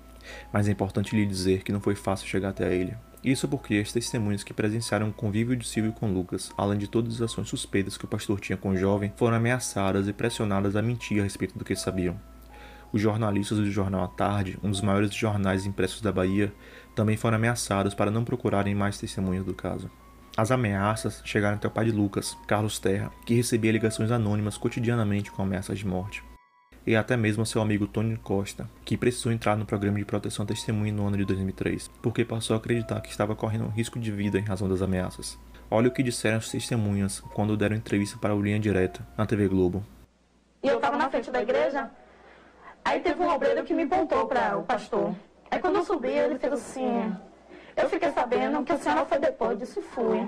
Mas 0.53 0.69
é 0.69 0.73
importante 0.73 1.15
lhe 1.15 1.27
dizer 1.27 1.63
que 1.63 1.73
não 1.73 1.81
foi 1.81 1.95
fácil 1.95 2.27
chegar 2.27 2.51
até 2.51 2.75
ele. 2.75 2.97
Isso 3.23 3.49
porque 3.49 3.75
as 3.77 3.93
testemunhas 3.93 4.45
que 4.45 4.55
presenciaram 4.55 5.09
o 5.09 5.13
convívio 5.13 5.57
de 5.57 5.67
Silvio 5.67 5.93
com 5.93 6.13
Lucas, 6.13 6.53
além 6.57 6.79
de 6.79 6.87
todas 6.87 7.15
as 7.15 7.23
ações 7.23 7.49
suspeitas 7.49 7.97
que 7.97 8.05
o 8.05 8.09
pastor 8.09 8.39
tinha 8.39 8.57
com 8.57 8.71
o 8.71 8.77
jovem, 8.77 9.13
foram 9.17 9.37
ameaçadas 9.37 10.07
e 10.07 10.13
pressionadas 10.13 10.77
a 10.77 10.83
mentir 10.83 11.21
a 11.21 11.25
respeito 11.25 11.59
do 11.59 11.65
que 11.65 11.75
sabiam. 11.75 12.19
Os 12.93 13.03
jornalistas 13.03 13.59
do 13.59 13.71
jornal 13.71 14.05
à 14.05 14.09
Tarde, 14.09 14.59
um 14.63 14.71
dos 14.71 14.81
maiores 14.81 15.13
jornais 15.15 15.67
impressos 15.67 16.01
da 16.01 16.13
Bahia, 16.13 16.53
também 16.95 17.17
foram 17.17 17.37
ameaçados 17.37 17.93
para 17.93 18.11
não 18.11 18.25
procurarem 18.25 18.75
mais 18.75 18.99
testemunhas 18.99 19.45
do 19.45 19.53
caso. 19.53 19.91
As 20.37 20.51
ameaças 20.51 21.21
chegaram 21.25 21.57
até 21.57 21.67
o 21.67 21.71
pai 21.71 21.87
de 21.87 21.91
Lucas, 21.91 22.39
Carlos 22.47 22.79
Terra, 22.79 23.11
que 23.27 23.35
recebia 23.35 23.73
ligações 23.73 24.11
anônimas 24.11 24.57
cotidianamente 24.57 25.33
com 25.33 25.43
ameaças 25.43 25.79
de 25.81 25.87
morte. 25.87 26.23
E 26.89 26.97
até 26.97 27.19
mesmo 27.19 27.45
seu 27.45 27.61
amigo 27.61 27.87
Tony 27.87 28.17
Costa, 28.17 28.67
que 28.83 28.97
precisou 28.97 29.31
entrar 29.31 29.59
no 29.59 29.67
programa 29.67 29.99
de 29.99 30.07
proteção 30.07 30.47
testemunha 30.47 30.91
no 30.91 31.07
ano 31.07 31.19
de 31.19 31.27
2003, 31.27 31.87
porque 32.01 32.25
passou 32.25 32.55
a 32.55 32.57
acreditar 32.57 33.03
que 33.03 33.11
estava 33.11 33.37
correndo 33.37 33.67
um 33.67 33.69
risco 33.69 33.99
de 33.99 34.11
vida 34.11 34.39
em 34.39 34.43
razão 34.43 34.67
das 34.67 34.81
ameaças. 34.81 35.39
Olha 35.71 35.89
o 35.89 35.91
que 35.91 36.03
disseram 36.03 36.39
as 36.39 36.49
testemunhas 36.49 37.21
quando 37.21 37.59
deram 37.59 37.77
entrevista 37.77 38.17
para 38.17 38.35
o 38.35 38.41
Linha 38.41 38.59
Direta, 38.59 39.07
na 39.19 39.27
TV 39.27 39.49
Globo. 39.49 39.85
E 40.63 40.69
eu 40.69 40.77
estava 40.77 40.97
na 40.97 41.11
frente 41.11 41.31
da 41.31 41.43
igreja, 41.43 41.91
aí 42.83 43.01
teve 43.01 43.23
um 43.23 43.29
obreiro 43.29 43.65
que 43.65 43.75
me 43.75 43.85
pontou 43.85 44.27
para 44.27 44.57
o 44.57 44.63
pastor. 44.63 45.15
Aí 45.51 45.59
quando 45.59 45.77
eu 45.77 45.85
subi, 45.85 46.09
ele 46.09 46.39
fez 46.39 46.55
assim, 46.55 47.15
eu 47.77 47.87
fiquei 47.91 48.11
sabendo 48.13 48.65
que 48.65 48.73
a 48.73 48.79
senhora 48.79 49.05
foi 49.05 49.19
depois, 49.19 49.59
disse 49.59 49.83
fui. 49.83 50.27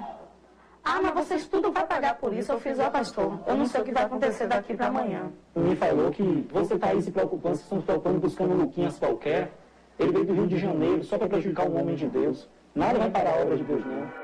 Ah, 0.85 1.01
mas 1.03 1.15
vocês 1.15 1.47
tudo 1.47 1.71
vai 1.71 1.87
pagar 1.87 2.17
por 2.17 2.33
isso. 2.33 2.53
Eu 2.53 2.61
fiz, 2.61 2.79
ó 2.79 2.91
pastor, 2.91 3.39
eu 3.47 3.57
não 3.57 3.67
sei 3.67 3.81
o 3.81 3.85
que 3.85 3.93
vai 3.93 4.05
acontecer 4.05 4.47
daqui 4.47 4.75
para 4.75 4.87
amanhã. 4.87 5.31
Me 5.55 5.77
falou 5.77 6.11
que 6.11 6.49
você 6.53 6.75
está 6.75 6.89
aí 6.89 7.03
se 7.03 7.11
preocupando, 7.11 7.55
vocês 7.57 7.65
estão 7.65 7.81
se 7.81 7.85
preocupando 7.85 8.21
buscando 8.21 8.55
Luquinhas 8.55 8.99
qualquer. 8.99 9.51
Ele 9.99 10.13
veio 10.13 10.25
do 10.25 10.33
Rio 10.33 10.47
de 10.47 10.59
Janeiro 10.59 11.05
só 11.05 11.19
para 11.19 11.29
prejudicar 11.29 11.69
um 11.69 11.79
homem 11.79 11.95
de 11.95 12.07
Deus. 12.07 12.49
Nada 12.75 12.99
vai 12.99 13.11
parar 13.11 13.35
a 13.39 13.43
obra 13.43 13.57
de 13.57 13.65
Deus, 13.65 13.85
não. 13.85 14.20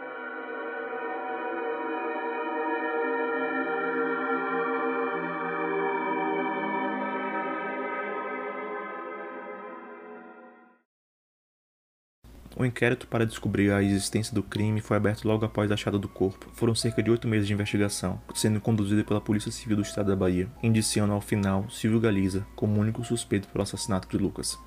O 12.59 12.64
inquérito 12.64 13.07
para 13.07 13.27
descobrir 13.27 13.71
a 13.71 13.83
existência 13.83 14.35
do 14.35 14.42
crime 14.42 14.81
foi 14.81 14.97
aberto 14.97 15.29
logo 15.29 15.45
após 15.45 15.71
a 15.71 15.75
achada 15.75 15.99
do 15.99 16.09
corpo. 16.09 16.49
Foram 16.55 16.75
cerca 16.75 17.03
de 17.03 17.11
oito 17.11 17.29
meses 17.29 17.47
de 17.47 17.53
investigação, 17.53 18.19
sendo 18.35 18.62
conduzido 18.62 19.05
pela 19.05 19.21
Polícia 19.21 19.53
Civil 19.53 19.77
do 19.77 19.83
Estado 19.83 20.09
da 20.09 20.16
Bahia, 20.16 20.49
indiciando 20.62 21.12
ao 21.12 21.21
final 21.21 21.69
Silvio 21.69 22.01
Galiza 22.01 22.47
como 22.57 22.81
único 22.81 23.05
suspeito 23.05 23.47
pelo 23.49 23.62
assassinato 23.62 24.09
de 24.09 24.16
Lucas. 24.16 24.59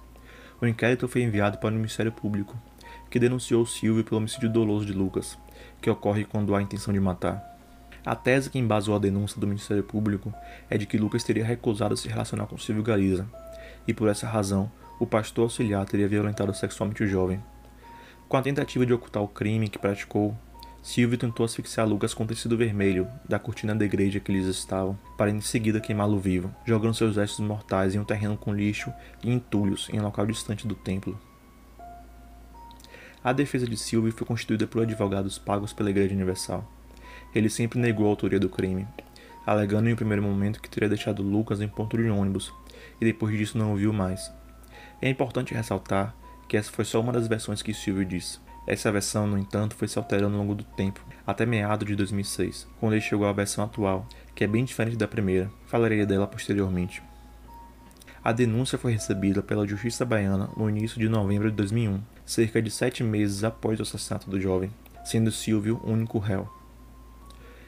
O 0.61 0.67
inquérito 0.67 1.07
foi 1.07 1.23
enviado 1.23 1.57
para 1.57 1.71
o 1.71 1.73
Ministério 1.73 2.11
Público, 2.11 2.55
que 3.09 3.17
denunciou 3.17 3.65
Silvio 3.65 4.03
pelo 4.03 4.17
homicídio 4.17 4.51
doloso 4.51 4.85
de 4.85 4.93
Lucas, 4.93 5.35
que 5.81 5.89
ocorre 5.89 6.25
quando 6.25 6.55
há 6.55 6.61
intenção 6.61 6.93
de 6.93 6.99
matar. 6.99 7.43
A 8.05 8.15
tese 8.15 8.51
que 8.51 8.59
embasou 8.59 8.95
a 8.95 8.99
denúncia 8.99 9.41
do 9.41 9.47
Ministério 9.47 9.83
Público 9.83 10.31
é 10.69 10.77
de 10.77 10.85
que 10.85 10.99
Lucas 10.99 11.23
teria 11.23 11.43
recusado 11.43 11.97
se 11.97 12.07
relacionar 12.07 12.45
com 12.45 12.55
Silvio 12.55 12.83
Galiza, 12.83 13.27
e 13.87 13.95
por 13.95 14.07
essa 14.09 14.27
razão, 14.27 14.71
o 14.99 15.07
pastor 15.07 15.45
auxiliar 15.45 15.83
teria 15.87 16.07
violentado 16.07 16.53
sexualmente 16.53 17.03
o 17.03 17.07
jovem. 17.07 17.41
Com 18.29 18.37
a 18.37 18.43
tentativa 18.43 18.85
de 18.85 18.93
ocultar 18.93 19.23
o 19.23 19.27
crime 19.27 19.67
que 19.67 19.79
praticou, 19.79 20.37
Silvio 20.83 21.17
tentou 21.17 21.43
asfixiar 21.43 21.87
Lucas 21.87 22.13
com 22.13 22.27
tecido 22.27 22.55
vermelho 22.55 23.07
da 23.27 23.39
cortina 23.39 23.73
da 23.73 23.83
igreja 23.83 24.19
que 24.19 24.31
eles 24.31 24.45
estavam, 24.45 24.95
para 25.17 25.31
em 25.31 25.41
seguida 25.41 25.81
queimá-lo 25.81 26.19
vivo, 26.19 26.53
jogando 26.63 26.93
seus 26.93 27.15
restos 27.15 27.43
mortais 27.43 27.95
em 27.95 27.97
um 27.99 28.03
terreno 28.03 28.37
com 28.37 28.53
lixo 28.53 28.93
e 29.23 29.31
entulhos 29.31 29.89
em 29.91 29.99
um 29.99 30.03
local 30.03 30.27
distante 30.27 30.67
do 30.67 30.75
templo. 30.75 31.19
A 33.23 33.33
defesa 33.33 33.65
de 33.65 33.75
Silvio 33.75 34.13
foi 34.13 34.27
constituída 34.27 34.67
por 34.67 34.83
advogados 34.83 35.39
pagos 35.39 35.73
pela 35.73 35.89
Igreja 35.89 36.13
Universal. 36.13 36.71
Ele 37.33 37.49
sempre 37.49 37.79
negou 37.79 38.05
a 38.05 38.09
autoria 38.09 38.39
do 38.39 38.47
crime, 38.47 38.87
alegando 39.43 39.89
em 39.89 39.93
um 39.93 39.95
primeiro 39.95 40.21
momento 40.21 40.61
que 40.61 40.69
teria 40.69 40.87
deixado 40.87 41.23
Lucas 41.23 41.61
em 41.61 41.67
ponto 41.67 41.97
de 41.97 42.07
ônibus 42.07 42.53
e 43.01 43.05
depois 43.05 43.35
disso 43.35 43.57
não 43.57 43.73
o 43.73 43.75
viu 43.75 43.91
mais. 43.91 44.31
É 45.01 45.09
importante 45.09 45.55
ressaltar 45.55 46.15
que 46.49 46.57
essa 46.57 46.71
foi 46.71 46.83
só 46.83 46.99
uma 46.99 47.13
das 47.13 47.27
versões 47.27 47.61
que 47.61 47.75
Silvio 47.75 48.03
disse. 48.03 48.39
Essa 48.65 48.91
versão, 48.91 49.27
no 49.27 49.37
entanto, 49.37 49.75
foi 49.75 49.87
se 49.87 49.99
alterando 49.99 50.35
ao 50.35 50.41
longo 50.41 50.55
do 50.55 50.63
tempo, 50.63 50.99
até 51.25 51.45
meados 51.45 51.87
de 51.87 51.95
2006, 51.95 52.67
quando 52.79 52.93
ele 52.93 53.01
chegou 53.01 53.27
à 53.27 53.31
versão 53.31 53.63
atual, 53.63 54.07
que 54.33 54.43
é 54.43 54.47
bem 54.47 54.65
diferente 54.65 54.97
da 54.97 55.07
primeira. 55.07 55.49
Falarei 55.67 56.03
dela 56.07 56.27
posteriormente. 56.27 57.03
A 58.23 58.31
denúncia 58.31 58.77
foi 58.77 58.93
recebida 58.93 59.41
pela 59.41 59.65
Justiça 59.65 60.03
Baiana 60.03 60.49
no 60.57 60.69
início 60.69 60.99
de 60.99 61.07
novembro 61.07 61.49
de 61.49 61.55
2001, 61.55 62.01
cerca 62.25 62.61
de 62.61 62.71
sete 62.71 63.03
meses 63.03 63.43
após 63.43 63.79
o 63.79 63.83
assassinato 63.83 64.29
do 64.29 64.41
jovem, 64.41 64.71
sendo 65.05 65.31
Silvio 65.31 65.79
o 65.83 65.91
único 65.91 66.17
réu. 66.17 66.49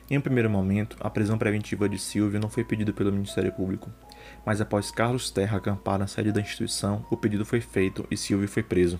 Em 0.09 0.17
um 0.17 0.21
primeiro 0.21 0.49
momento, 0.49 0.97
a 0.99 1.09
prisão 1.09 1.37
preventiva 1.37 1.87
de 1.87 1.97
Silvio 1.97 2.39
não 2.39 2.49
foi 2.49 2.63
pedida 2.63 2.91
pelo 2.91 3.13
Ministério 3.13 3.51
Público, 3.53 3.89
mas 4.45 4.61
após 4.61 4.91
Carlos 4.91 5.29
Terra 5.31 5.57
acampar 5.57 5.99
na 5.99 6.07
sede 6.07 6.31
da 6.31 6.41
instituição, 6.41 7.05
o 7.09 7.17
pedido 7.17 7.45
foi 7.45 7.61
feito 7.61 8.05
e 8.09 8.17
Silvio 8.17 8.47
foi 8.47 8.63
preso. 8.63 8.99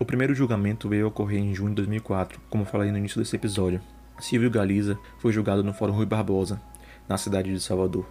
O 0.00 0.04
primeiro 0.04 0.34
julgamento 0.34 0.88
veio 0.88 1.06
a 1.06 1.08
ocorrer 1.08 1.40
em 1.40 1.54
junho 1.54 1.70
de 1.70 1.76
2004, 1.76 2.40
como 2.48 2.64
falei 2.64 2.92
no 2.92 2.98
início 2.98 3.18
desse 3.18 3.34
episódio. 3.34 3.80
Silvio 4.20 4.50
Galiza 4.50 4.98
foi 5.18 5.32
julgado 5.32 5.64
no 5.64 5.72
Fórum 5.72 5.92
Rui 5.92 6.06
Barbosa, 6.06 6.60
na 7.08 7.16
cidade 7.16 7.52
de 7.52 7.60
Salvador. 7.60 8.06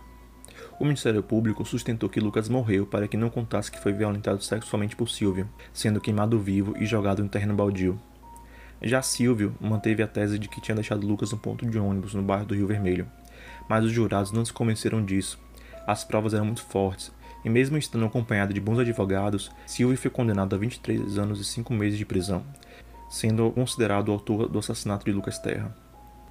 O 0.79 0.83
Ministério 0.83 1.23
Público 1.23 1.65
sustentou 1.65 2.09
que 2.09 2.19
Lucas 2.19 2.49
morreu 2.49 2.85
para 2.85 3.07
que 3.07 3.15
não 3.15 3.29
contasse 3.29 3.71
que 3.71 3.79
foi 3.79 3.93
violentado 3.93 4.43
sexualmente 4.43 4.95
por 4.95 5.09
Silvio, 5.09 5.49
sendo 5.73 6.01
queimado 6.01 6.37
vivo 6.39 6.75
e 6.77 6.85
jogado 6.85 7.23
em 7.23 7.27
terreno 7.27 7.55
baldio. 7.55 7.99
Já 8.81 9.01
Silvio 9.01 9.55
manteve 9.59 10.03
a 10.03 10.07
tese 10.07 10.37
de 10.37 10.47
que 10.47 10.61
tinha 10.61 10.75
deixado 10.75 11.07
Lucas 11.07 11.31
no 11.31 11.37
ponto 11.37 11.65
de 11.65 11.79
ônibus 11.79 12.13
no 12.13 12.21
bairro 12.21 12.45
do 12.45 12.53
Rio 12.53 12.67
Vermelho, 12.67 13.07
mas 13.69 13.83
os 13.83 13.91
jurados 13.91 14.31
não 14.31 14.45
se 14.45 14.53
convenceram 14.53 15.03
disso 15.03 15.39
as 15.87 16.03
provas 16.03 16.33
eram 16.33 16.45
muito 16.45 16.63
fortes, 16.63 17.11
e 17.45 17.49
mesmo 17.49 17.77
estando 17.77 18.05
acompanhado 18.05 18.53
de 18.53 18.59
bons 18.59 18.77
advogados, 18.77 19.49
Silvio 19.65 19.97
foi 19.97 20.11
condenado 20.11 20.53
a 20.53 20.59
23 20.59 21.17
anos 21.17 21.39
e 21.39 21.45
5 21.45 21.73
meses 21.73 21.97
de 21.97 22.05
prisão, 22.05 22.43
sendo 23.09 23.49
considerado 23.51 24.09
o 24.09 24.11
autor 24.11 24.49
do 24.49 24.59
assassinato 24.59 25.05
de 25.05 25.13
Lucas 25.13 25.39
Terra. 25.39 25.73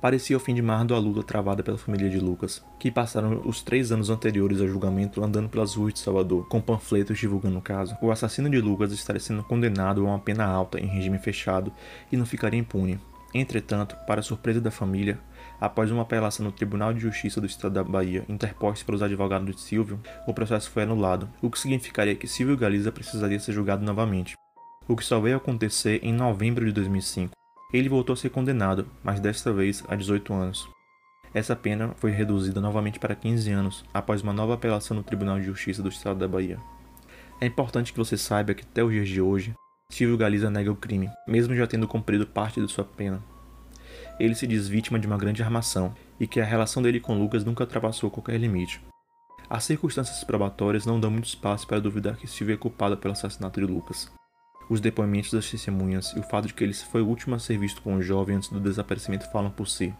Parecia 0.00 0.36
o 0.36 0.40
fim 0.40 0.54
de 0.54 0.60
mar 0.60 0.84
da 0.84 0.98
luta 0.98 1.22
travada 1.22 1.62
pela 1.62 1.78
família 1.78 2.10
de 2.10 2.20
Lucas, 2.20 2.62
que 2.78 2.90
passaram 2.90 3.40
os 3.46 3.62
três 3.62 3.90
anos 3.90 4.10
anteriores 4.10 4.60
ao 4.60 4.68
julgamento 4.68 5.24
andando 5.24 5.48
pelas 5.48 5.74
ruas 5.74 5.94
de 5.94 6.00
Salvador, 6.00 6.46
com 6.48 6.60
panfletos 6.60 7.18
divulgando 7.18 7.58
o 7.58 7.62
caso. 7.62 7.96
O 8.02 8.10
assassino 8.10 8.50
de 8.50 8.60
Lucas 8.60 8.92
estaria 8.92 9.18
sendo 9.18 9.42
condenado 9.42 10.02
a 10.02 10.10
uma 10.10 10.18
pena 10.18 10.44
alta 10.44 10.78
em 10.78 10.86
regime 10.86 11.18
fechado 11.18 11.72
e 12.12 12.16
não 12.16 12.26
ficaria 12.26 12.60
impune. 12.60 13.00
Entretanto, 13.32 13.96
para 14.06 14.22
surpresa 14.22 14.60
da 14.60 14.70
família, 14.70 15.18
Após 15.60 15.90
uma 15.90 16.02
apelação 16.02 16.44
no 16.44 16.52
Tribunal 16.52 16.92
de 16.92 17.00
Justiça 17.00 17.40
do 17.40 17.46
Estado 17.46 17.74
da 17.74 17.84
Bahia, 17.84 18.24
interposta 18.28 18.84
pelos 18.84 19.02
advogados 19.02 19.54
de 19.54 19.60
Silvio, 19.60 20.00
o 20.26 20.34
processo 20.34 20.70
foi 20.70 20.82
anulado, 20.82 21.28
o 21.40 21.50
que 21.50 21.58
significaria 21.58 22.14
que 22.14 22.28
Silvio 22.28 22.56
Galiza 22.56 22.92
precisaria 22.92 23.40
ser 23.40 23.52
julgado 23.52 23.84
novamente, 23.84 24.34
o 24.86 24.94
que 24.94 25.04
só 25.04 25.18
veio 25.18 25.36
acontecer 25.36 26.00
em 26.02 26.12
novembro 26.12 26.64
de 26.64 26.72
2005. 26.72 27.32
Ele 27.72 27.88
voltou 27.88 28.12
a 28.12 28.16
ser 28.16 28.30
condenado, 28.30 28.86
mas 29.02 29.18
desta 29.18 29.52
vez 29.52 29.82
a 29.88 29.96
18 29.96 30.32
anos. 30.32 30.68
Essa 31.34 31.56
pena 31.56 31.92
foi 31.96 32.10
reduzida 32.10 32.60
novamente 32.60 32.98
para 32.98 33.14
15 33.14 33.50
anos, 33.50 33.84
após 33.92 34.22
uma 34.22 34.32
nova 34.32 34.54
apelação 34.54 34.96
no 34.96 35.02
Tribunal 35.02 35.38
de 35.38 35.46
Justiça 35.46 35.82
do 35.82 35.88
Estado 35.88 36.18
da 36.18 36.28
Bahia. 36.28 36.58
É 37.40 37.46
importante 37.46 37.92
que 37.92 37.98
você 37.98 38.16
saiba 38.16 38.54
que 38.54 38.62
até 38.62 38.82
os 38.82 38.92
dias 38.92 39.08
de 39.08 39.20
hoje, 39.20 39.54
Silvio 39.90 40.16
Galiza 40.16 40.50
nega 40.50 40.70
o 40.70 40.76
crime, 40.76 41.10
mesmo 41.28 41.54
já 41.54 41.66
tendo 41.66 41.86
cumprido 41.86 42.26
parte 42.26 42.60
de 42.60 42.70
sua 42.70 42.84
pena. 42.84 43.22
Ele 44.18 44.34
se 44.34 44.46
diz 44.46 44.66
vítima 44.66 44.98
de 44.98 45.06
uma 45.06 45.18
grande 45.18 45.42
armação 45.42 45.94
e 46.18 46.26
que 46.26 46.40
a 46.40 46.44
relação 46.44 46.82
dele 46.82 47.00
com 47.00 47.18
Lucas 47.18 47.44
nunca 47.44 47.64
ultrapassou 47.64 48.10
qualquer 48.10 48.38
limite. 48.38 48.80
As 49.48 49.64
circunstâncias 49.64 50.24
probatórias 50.24 50.86
não 50.86 50.98
dão 50.98 51.10
muito 51.10 51.26
espaço 51.26 51.66
para 51.66 51.80
duvidar 51.80 52.16
que 52.16 52.26
Silvio 52.26 52.54
é 52.54 52.56
culpado 52.56 52.96
pelo 52.96 53.12
assassinato 53.12 53.60
de 53.60 53.66
Lucas. 53.66 54.10
Os 54.68 54.80
depoimentos 54.80 55.30
das 55.30 55.48
testemunhas 55.48 56.12
e 56.16 56.18
o 56.18 56.22
fato 56.22 56.48
de 56.48 56.54
que 56.54 56.64
ele 56.64 56.72
foi 56.72 57.02
o 57.02 57.06
último 57.06 57.36
a 57.36 57.38
ser 57.38 57.58
visto 57.58 57.82
com 57.82 57.94
o 57.94 58.02
jovem 58.02 58.36
antes 58.36 58.48
do 58.48 58.58
desaparecimento 58.58 59.30
falam 59.30 59.50
por 59.50 59.68
si. 59.68 59.94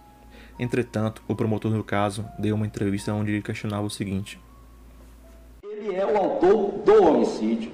Entretanto, 0.59 1.23
o 1.29 1.35
promotor 1.37 1.71
do 1.71 1.85
caso 1.85 2.25
deu 2.39 2.57
uma 2.57 2.67
entrevista 2.67 3.13
onde 3.13 3.33
ele 3.33 3.43
questionava 3.43 3.87
o 3.87 3.91
seguinte: 3.91 4.41
Ele 5.63 5.95
é 5.95 6.05
o 6.05 6.17
autor 6.17 6.83
do 6.85 7.05
homicídio 7.05 7.71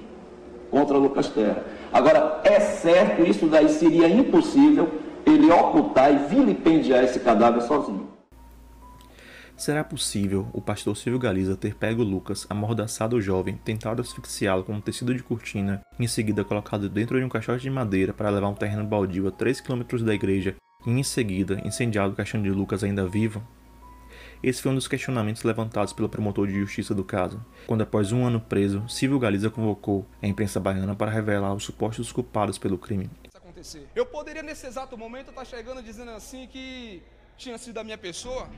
contra 0.69 0.97
Lucas 0.97 1.29
Terra. 1.29 1.63
Agora, 1.91 2.41
é 2.43 2.59
certo, 2.59 3.23
isso 3.23 3.47
daí 3.47 3.69
seria 3.69 4.07
impossível 4.07 5.02
ele 5.25 5.51
ocultar 5.51 6.13
e 6.13 6.27
vilipendiar 6.27 7.03
esse 7.03 7.19
cadáver 7.19 7.61
sozinho. 7.61 8.13
Será 9.55 9.83
possível 9.83 10.47
o 10.51 10.59
pastor 10.59 10.97
Silvio 10.97 11.19
Galiza 11.19 11.55
ter 11.55 11.75
pego 11.75 12.03
Lucas, 12.03 12.45
amordaçado 12.49 13.15
o 13.15 13.21
jovem, 13.21 13.55
tentado 13.63 14.01
asfixiá-lo 14.01 14.63
com 14.63 14.73
um 14.73 14.81
tecido 14.81 15.13
de 15.13 15.21
cortina 15.21 15.81
e 15.99 16.03
em 16.03 16.07
seguida 16.07 16.43
colocado 16.43 16.89
dentro 16.89 17.19
de 17.19 17.23
um 17.23 17.29
caixote 17.29 17.61
de 17.61 17.69
madeira 17.69 18.13
para 18.13 18.29
levar 18.29 18.49
um 18.49 18.55
terreno 18.55 18.83
baldio 18.83 19.27
a 19.27 19.31
3 19.31 19.61
km 19.61 19.83
da 20.03 20.13
igreja 20.13 20.55
e 20.85 20.91
em 20.91 21.03
seguida 21.03 21.61
incendiado 21.63 22.13
o 22.13 22.15
caixão 22.15 22.41
de 22.41 22.49
Lucas 22.49 22.83
ainda 22.83 23.07
vivo? 23.07 23.41
Esse 24.41 24.61
foi 24.61 24.71
um 24.71 24.75
dos 24.75 24.87
questionamentos 24.87 25.43
levantados 25.43 25.93
pelo 25.93 26.09
promotor 26.09 26.47
de 26.47 26.59
justiça 26.59 26.93
do 26.93 27.03
caso, 27.03 27.39
quando 27.65 27.81
após 27.81 28.11
um 28.11 28.25
ano 28.25 28.41
preso, 28.41 28.83
Silvio 28.89 29.17
Galiza 29.17 29.49
convocou 29.49 30.05
a 30.21 30.27
imprensa 30.27 30.59
baiana 30.59 30.95
para 30.95 31.09
revelar 31.09 31.53
os 31.53 31.63
supostos 31.63 32.11
culpados 32.11 32.57
pelo 32.57 32.77
crime. 32.77 33.09
Eu 33.95 34.05
poderia 34.05 34.43
nesse 34.43 34.65
exato 34.67 34.97
momento 34.97 35.29
estar 35.29 35.45
chegando 35.45 35.81
dizendo 35.81 36.11
assim 36.11 36.47
que 36.47 37.01
tinha 37.37 37.57
sido 37.57 37.77
a 37.79 37.83
minha 37.83 37.97
pessoa, 37.97 38.49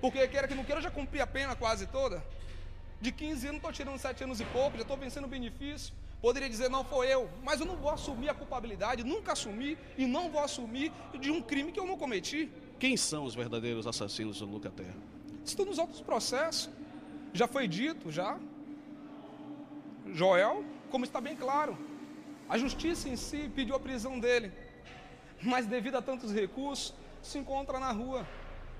porque 0.00 0.26
queira 0.28 0.48
que 0.48 0.54
não 0.54 0.64
queira, 0.64 0.78
eu 0.78 0.84
já 0.84 0.90
cumpri 0.90 1.20
a 1.20 1.26
pena 1.26 1.54
quase 1.56 1.86
toda. 1.86 2.24
De 3.00 3.12
15 3.12 3.48
anos 3.48 3.56
estou 3.58 3.72
tirando 3.72 3.98
7 3.98 4.24
anos 4.24 4.40
e 4.40 4.44
pouco, 4.46 4.76
já 4.76 4.82
estou 4.82 4.96
vencendo 4.96 5.24
o 5.24 5.28
benefício. 5.28 5.92
Poderia 6.20 6.48
dizer, 6.48 6.70
não 6.70 6.84
foi 6.84 7.08
eu, 7.08 7.28
mas 7.44 7.60
eu 7.60 7.66
não 7.66 7.76
vou 7.76 7.90
assumir 7.90 8.28
a 8.30 8.34
culpabilidade, 8.34 9.04
nunca 9.04 9.32
assumi 9.32 9.76
e 9.98 10.06
não 10.06 10.30
vou 10.30 10.42
assumir 10.42 10.90
de 11.20 11.30
um 11.30 11.42
crime 11.42 11.72
que 11.72 11.78
eu 11.78 11.86
não 11.86 11.98
cometi. 11.98 12.50
Quem 12.78 12.96
são 12.96 13.24
os 13.24 13.34
verdadeiros 13.34 13.86
assassinos 13.86 14.38
do 14.38 14.46
Luca 14.46 14.70
Terra? 14.70 14.96
Estão 15.44 15.64
nos 15.64 15.78
outros 15.78 16.00
processos. 16.00 16.70
Já 17.32 17.46
foi 17.46 17.68
dito, 17.68 18.10
já. 18.10 18.38
Joel, 20.12 20.64
como 20.90 21.04
está 21.04 21.20
bem 21.20 21.36
claro, 21.36 21.76
a 22.48 22.56
justiça 22.56 23.08
em 23.08 23.16
si 23.16 23.50
pediu 23.54 23.74
a 23.74 23.80
prisão 23.80 24.18
dele, 24.18 24.52
mas 25.42 25.66
devido 25.66 25.96
a 25.96 26.02
tantos 26.02 26.32
recursos, 26.32 26.94
se 27.22 27.38
encontra 27.38 27.78
na 27.80 27.90
rua. 27.90 28.26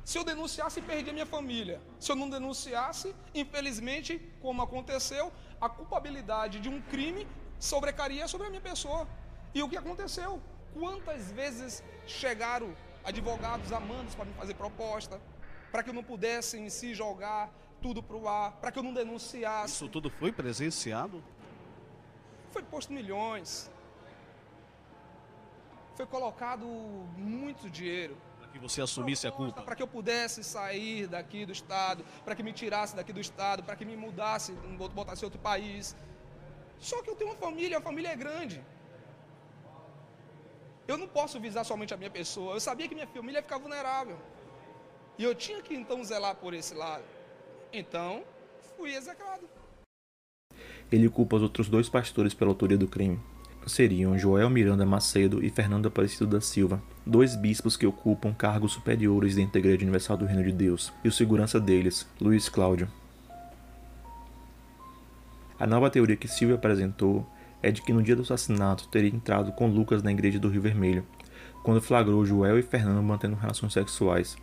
Se 0.05 0.17
eu 0.19 0.25
denunciasse, 0.25 0.81
perdi 0.81 1.11
a 1.11 1.13
minha 1.13 1.27
família. 1.27 1.81
Se 1.99 2.13
eu 2.13 2.17
não 2.17 2.31
denunciasse, 2.31 3.15
infelizmente, 3.35 4.21
como 4.41 4.63
aconteceu, 4.63 5.33
a 5.61 5.69
culpabilidade 5.69 6.61
de 6.61 6.69
um 6.69 6.81
crime 6.81 7.27
sobrecaria 7.59 8.29
sobre 8.29 8.47
a 8.47 8.51
minha 8.51 8.63
pessoa. 8.63 9.09
E 9.53 9.63
o 9.63 9.69
que 9.69 9.77
aconteceu? 9.77 10.41
Quantas 10.73 11.33
vezes 11.33 11.83
chegaram 12.07 12.77
advogados 13.05 13.73
amandos 13.73 14.15
para 14.15 14.27
me 14.27 14.35
fazer 14.35 14.55
proposta, 14.55 15.21
para 15.73 15.83
que 15.83 15.91
eu 15.91 15.95
não 15.95 16.05
pudesse 16.05 16.57
em 16.57 16.69
si 16.69 16.95
jogar 16.95 17.51
tudo 17.83 18.03
para 18.03 18.17
o 18.17 18.29
ar, 18.29 18.53
para 18.53 18.71
que 18.71 18.79
eu 18.79 18.83
não 18.83 18.95
denunciasse. 18.95 19.75
Isso 19.75 19.89
tudo 19.89 20.09
foi 20.09 20.33
presenciado? 20.33 21.23
Foi 22.57 22.63
posto 22.63 22.91
milhões. 22.91 23.71
Foi 25.95 26.07
colocado 26.07 26.67
muito 27.17 27.69
dinheiro 27.69 28.17
que 28.57 28.59
você 28.67 28.81
assumisse 28.81 29.27
a 29.27 29.33
culpa? 29.39 29.63
Para 29.63 29.77
que 29.77 29.83
eu 29.83 29.87
pudesse 29.87 30.43
sair 30.43 31.07
daqui 31.07 31.45
do 31.45 31.53
estado, 31.53 32.05
para 32.25 32.35
que 32.35 32.43
me 32.43 32.53
tirasse 32.61 32.97
daqui 32.97 33.13
do 33.13 33.21
estado, 33.21 33.63
para 33.63 33.77
que 33.77 33.85
me 33.85 33.97
mudasse, 34.05 34.53
botasse 34.99 35.23
em 35.23 35.27
outro 35.27 35.39
país. 35.39 35.95
Só 36.79 37.03
que 37.03 37.11
eu 37.11 37.17
tenho 37.17 37.31
uma 37.31 37.37
família, 37.37 37.77
a 37.77 37.81
família 37.81 38.11
é 38.13 38.17
grande. 38.17 38.65
Eu 40.89 40.97
não 40.97 41.09
posso 41.19 41.39
visar 41.39 41.65
somente 41.65 41.93
a 41.93 41.97
minha 41.99 42.11
pessoa. 42.11 42.55
Eu 42.55 42.61
sabia 42.61 42.89
que 42.89 42.95
minha 42.95 43.07
família 43.07 43.39
ia 43.39 43.43
ficar 43.43 43.59
vulnerável. 43.59 44.19
E 45.19 45.25
eu 45.25 45.35
tinha 45.35 45.61
que 45.61 45.75
então 45.75 46.03
zelar 46.03 46.37
por 46.37 46.55
esse 46.55 46.75
lado. 46.75 47.05
Então, 47.71 48.25
fui 48.77 48.95
execrado. 48.95 49.47
Ele 50.91 51.09
culpa 51.09 51.37
os 51.37 51.43
outros 51.43 51.69
dois 51.69 51.89
pastores 51.89 52.35
pela 52.35 52.51
autoria 52.51 52.79
do 52.79 52.87
crime 52.87 53.19
seriam 53.67 54.17
Joel 54.17 54.49
Miranda 54.49 54.87
Macedo 54.87 55.45
e 55.45 55.51
Fernando 55.51 55.87
Aparecido 55.87 56.27
da 56.27 56.41
Silva, 56.41 56.81
dois 57.05 57.35
bispos 57.35 57.77
que 57.77 57.87
ocupam 57.87 58.33
cargos 58.33 58.73
superiores 58.73 59.35
dentro 59.35 59.55
da 59.55 59.59
Igreja 59.59 59.83
Universal 59.83 60.17
do 60.17 60.25
Reino 60.25 60.45
de 60.45 60.53
Deus, 60.53 60.93
e 61.05 61.09
o 61.09 61.13
segurança 61.13 61.61
deles, 61.61 62.09
Luiz 62.21 62.49
Cláudio. 62.49 62.89
A 65.59 65.67
nova 65.67 65.91
teoria 65.91 66.17
que 66.17 66.29
Silvia 66.29 66.57
apresentou 66.57 67.27
é 67.63 67.73
de 67.73 67.83
que 67.83 67.93
no 67.93 68.03
dia 68.03 68.15
do 68.15 68.23
assassinato 68.23 68.89
teria 68.89 69.11
entrado 69.11 69.51
com 69.53 69.67
Lucas 69.67 70.03
na 70.03 70.13
igreja 70.13 70.39
do 70.39 70.49
Rio 70.49 70.63
Vermelho, 70.63 71.05
quando 71.65 71.83
flagrou 71.83 72.25
Joel 72.25 72.59
e 72.59 72.63
Fernando 72.63 73.03
mantendo 73.03 73.35
relações 73.35 73.73
sexuais. 73.73 74.37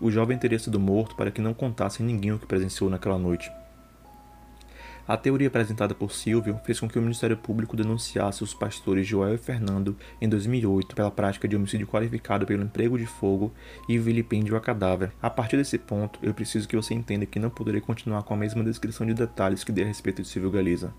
O 0.00 0.10
jovem 0.10 0.36
teria 0.36 0.58
sido 0.58 0.80
morto 0.80 1.14
para 1.14 1.30
que 1.30 1.40
não 1.40 1.54
contasse 1.54 2.02
a 2.02 2.06
ninguém 2.06 2.32
o 2.32 2.38
que 2.38 2.46
presenciou 2.46 2.90
naquela 2.90 3.18
noite. 3.18 3.50
A 5.08 5.16
teoria 5.16 5.46
apresentada 5.46 5.94
por 5.94 6.10
Silvio 6.10 6.60
fez 6.64 6.80
com 6.80 6.88
que 6.88 6.98
o 6.98 7.02
Ministério 7.02 7.36
Público 7.36 7.76
denunciasse 7.76 8.42
os 8.42 8.52
pastores 8.52 9.06
Joel 9.06 9.36
e 9.36 9.38
Fernando 9.38 9.96
em 10.20 10.28
2008 10.28 10.96
pela 10.96 11.12
prática 11.12 11.46
de 11.46 11.54
homicídio 11.54 11.86
qualificado 11.86 12.44
pelo 12.44 12.64
emprego 12.64 12.98
de 12.98 13.06
fogo 13.06 13.52
e 13.88 13.98
vilipêndio 13.98 14.56
a 14.56 14.60
cadáver. 14.60 15.12
A 15.22 15.30
partir 15.30 15.58
desse 15.58 15.78
ponto, 15.78 16.18
eu 16.22 16.34
preciso 16.34 16.66
que 16.66 16.74
você 16.74 16.92
entenda 16.92 17.24
que 17.24 17.38
não 17.38 17.50
poderei 17.50 17.80
continuar 17.80 18.24
com 18.24 18.34
a 18.34 18.36
mesma 18.36 18.64
descrição 18.64 19.06
de 19.06 19.14
detalhes 19.14 19.62
que 19.62 19.70
dei 19.70 19.84
a 19.84 19.86
respeito 19.86 20.22
de 20.22 20.28
Silvio 20.28 20.50
Galiza. 20.50 20.92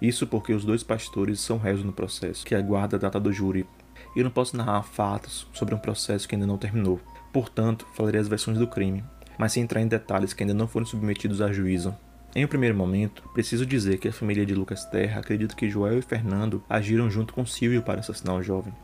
Isso 0.00 0.28
porque 0.28 0.52
os 0.52 0.64
dois 0.64 0.84
pastores 0.84 1.40
são 1.40 1.58
réus 1.58 1.82
no 1.82 1.92
processo, 1.92 2.46
que 2.46 2.54
aguarda 2.54 2.96
a 2.96 3.00
data 3.00 3.18
do 3.18 3.32
júri. 3.32 3.66
Eu 4.14 4.22
não 4.22 4.30
posso 4.30 4.56
narrar 4.56 4.82
fatos 4.84 5.48
sobre 5.52 5.74
um 5.74 5.78
processo 5.78 6.28
que 6.28 6.36
ainda 6.36 6.46
não 6.46 6.58
terminou. 6.58 7.00
Portanto, 7.32 7.84
falarei 7.94 8.20
as 8.20 8.28
versões 8.28 8.58
do 8.58 8.68
crime, 8.68 9.02
mas 9.36 9.50
sem 9.52 9.64
entrar 9.64 9.80
em 9.80 9.88
detalhes 9.88 10.32
que 10.32 10.44
ainda 10.44 10.54
não 10.54 10.68
foram 10.68 10.86
submetidos 10.86 11.40
a 11.40 11.52
juízo. 11.52 11.92
Em 12.36 12.44
um 12.44 12.48
primeiro 12.48 12.76
momento, 12.76 13.22
preciso 13.32 13.64
dizer 13.64 13.98
que 13.98 14.08
a 14.08 14.12
família 14.12 14.44
de 14.44 14.56
Lucas 14.56 14.84
Terra 14.86 15.20
acredita 15.20 15.54
que 15.54 15.70
Joel 15.70 16.00
e 16.00 16.02
Fernando 16.02 16.64
agiram 16.68 17.08
junto 17.08 17.32
com 17.32 17.46
Silvio 17.46 17.80
para 17.80 18.00
assassinar 18.00 18.34
o 18.34 18.42
jovem. 18.42 18.74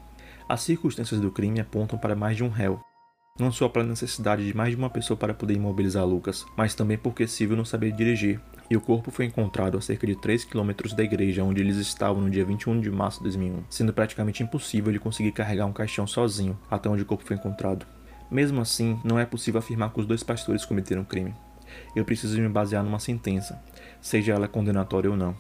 As 0.49 0.61
circunstâncias 0.61 1.21
do 1.21 1.33
crime 1.33 1.59
apontam 1.59 1.99
para 1.99 2.15
mais 2.15 2.37
de 2.37 2.45
um 2.45 2.49
réu, 2.49 2.81
não 3.41 3.51
só 3.51 3.69
pela 3.69 3.85
necessidade 3.85 4.47
de 4.47 4.57
mais 4.57 4.71
de 4.71 4.77
uma 4.77 4.89
pessoa 4.89 5.17
para 5.17 5.35
poder 5.35 5.55
imobilizar 5.55 6.07
Lucas, 6.07 6.47
mas 6.57 6.77
também 6.77 6.97
porque 6.97 7.27
Silvio 7.27 7.57
não 7.57 7.65
sabia 7.65 7.91
dirigir, 7.91 8.41
e 8.71 8.77
o 8.77 8.81
corpo 8.81 9.11
foi 9.11 9.25
encontrado 9.25 9.77
a 9.77 9.81
cerca 9.81 10.07
de 10.07 10.15
3 10.15 10.45
km 10.45 10.71
da 10.95 11.03
igreja 11.03 11.43
onde 11.43 11.61
eles 11.61 11.77
estavam 11.77 12.23
no 12.23 12.31
dia 12.31 12.45
21 12.45 12.81
de 12.81 12.91
março 12.91 13.19
de 13.19 13.25
2001, 13.25 13.65
sendo 13.69 13.93
praticamente 13.93 14.45
impossível 14.45 14.93
ele 14.93 15.01
conseguir 15.01 15.33
carregar 15.33 15.67
um 15.67 15.73
caixão 15.73 16.07
sozinho 16.07 16.57
até 16.71 16.89
onde 16.89 17.03
o 17.03 17.07
corpo 17.07 17.25
foi 17.25 17.35
encontrado. 17.35 17.85
Mesmo 18.31 18.61
assim, 18.61 18.97
não 19.03 19.19
é 19.19 19.27
possível 19.27 19.59
afirmar 19.59 19.93
que 19.93 19.99
os 19.99 20.07
dois 20.07 20.23
pastores 20.23 20.65
cometeram 20.65 21.03
o 21.03 21.07
crime 21.07 21.35
eu 21.95 22.05
preciso 22.05 22.41
me 22.41 22.49
basear 22.49 22.83
numa 22.83 22.99
sentença, 22.99 23.63
seja 24.01 24.33
ela 24.33 24.49
condenatória 24.49 25.11
ou 25.11 25.17
não. 25.17 25.35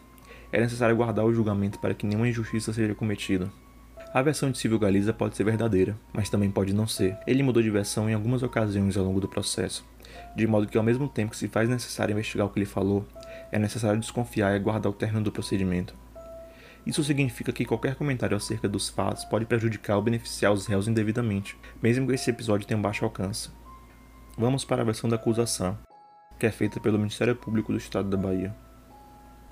É 0.53 0.61
necessário 0.61 0.97
guardar 0.97 1.25
o 1.25 1.33
julgamento 1.33 1.79
para 1.79 1.95
que 1.95 2.07
nenhuma 2.07 2.29
injustiça 2.29 2.73
seja 2.73 2.95
cometida. 2.95 3.51
A 4.13 4.21
versão 4.23 4.51
de 4.51 4.59
Silvio 4.59 4.81
Galiza 4.81 5.13
pode 5.13 5.37
ser 5.37 5.45
verdadeira, 5.45 5.97
mas 6.13 6.29
também 6.29 6.51
pode 6.51 6.75
não 6.75 6.87
ser. 6.87 7.17
Ele 7.25 7.45
mudou 7.45 7.63
de 7.63 7.71
versão 7.71 8.11
em 8.11 8.15
algumas 8.15 8.43
ocasiões 8.43 8.97
ao 8.97 9.05
longo 9.05 9.21
do 9.21 9.29
processo, 9.29 9.85
de 10.35 10.47
modo 10.49 10.67
que 10.67 10.77
ao 10.77 10.83
mesmo 10.83 11.09
tempo 11.09 11.31
que 11.31 11.37
se 11.37 11.47
faz 11.47 11.69
necessário 11.69 12.13
investigar 12.13 12.49
o 12.49 12.51
que 12.51 12.59
ele 12.59 12.67
falou, 12.67 13.07
é 13.53 13.59
necessário 13.59 14.01
desconfiar 14.01 14.51
e 14.53 14.57
aguardar 14.57 14.91
o 14.91 14.95
término 14.95 15.23
do 15.23 15.31
procedimento. 15.31 15.95
Isso 16.85 17.05
significa 17.05 17.53
que 17.53 17.65
qualquer 17.65 17.95
comentário 17.95 18.37
acerca 18.37 18.69
dos 18.69 18.89
fatos 18.89 19.25
pode 19.25 19.45
prejudicar 19.45 19.97
ou 19.97 20.03
beneficiar 20.03 20.53
os 20.53 20.67
réus 20.67 20.89
indevidamente, 20.89 21.57
mesmo 21.81 22.09
que 22.09 22.15
esse 22.15 22.31
episódio 22.31 22.67
tenha 22.67 22.79
um 22.79 22.83
baixo 22.83 23.05
alcance. 23.05 23.51
Vamos 24.37 24.65
para 24.65 24.83
a 24.83 24.85
versão 24.85 25.09
da 25.09 25.15
acusação 25.15 25.79
que 26.41 26.47
é 26.47 26.51
feita 26.51 26.81
pelo 26.81 26.97
Ministério 26.97 27.37
Público 27.37 27.71
do 27.71 27.77
Estado 27.77 28.09
da 28.09 28.17
Bahia. 28.17 28.57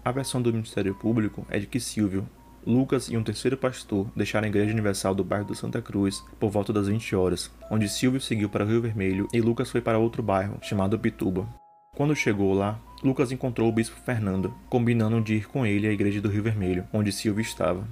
A 0.02 0.10
versão 0.10 0.40
do 0.40 0.50
Ministério 0.50 0.94
Público 0.94 1.46
é 1.50 1.58
de 1.58 1.66
que 1.66 1.78
Silvio, 1.78 2.26
Lucas 2.66 3.10
e 3.10 3.16
um 3.16 3.22
terceiro 3.22 3.58
pastor 3.58 4.10
deixaram 4.16 4.46
a 4.46 4.48
Igreja 4.48 4.72
Universal 4.72 5.14
do 5.14 5.22
bairro 5.22 5.44
do 5.44 5.54
Santa 5.54 5.82
Cruz 5.82 6.24
por 6.40 6.48
volta 6.48 6.72
das 6.72 6.88
20 6.88 7.14
horas, 7.14 7.50
onde 7.70 7.90
Silvio 7.90 8.22
seguiu 8.22 8.48
para 8.48 8.64
o 8.64 8.66
Rio 8.66 8.80
Vermelho 8.80 9.28
e 9.34 9.40
Lucas 9.42 9.70
foi 9.70 9.82
para 9.82 9.98
outro 9.98 10.22
bairro, 10.22 10.58
chamado 10.62 10.98
Pituba. 10.98 11.46
Quando 11.94 12.16
chegou 12.16 12.54
lá, 12.54 12.80
Lucas 13.04 13.30
encontrou 13.30 13.68
o 13.68 13.72
bispo 13.72 14.00
Fernando, 14.00 14.54
combinando 14.70 15.20
de 15.20 15.34
ir 15.34 15.46
com 15.46 15.66
ele 15.66 15.86
à 15.86 15.92
igreja 15.92 16.22
do 16.22 16.30
Rio 16.30 16.42
Vermelho, 16.42 16.88
onde 16.90 17.12
Silvio 17.12 17.42
estava. 17.42 17.86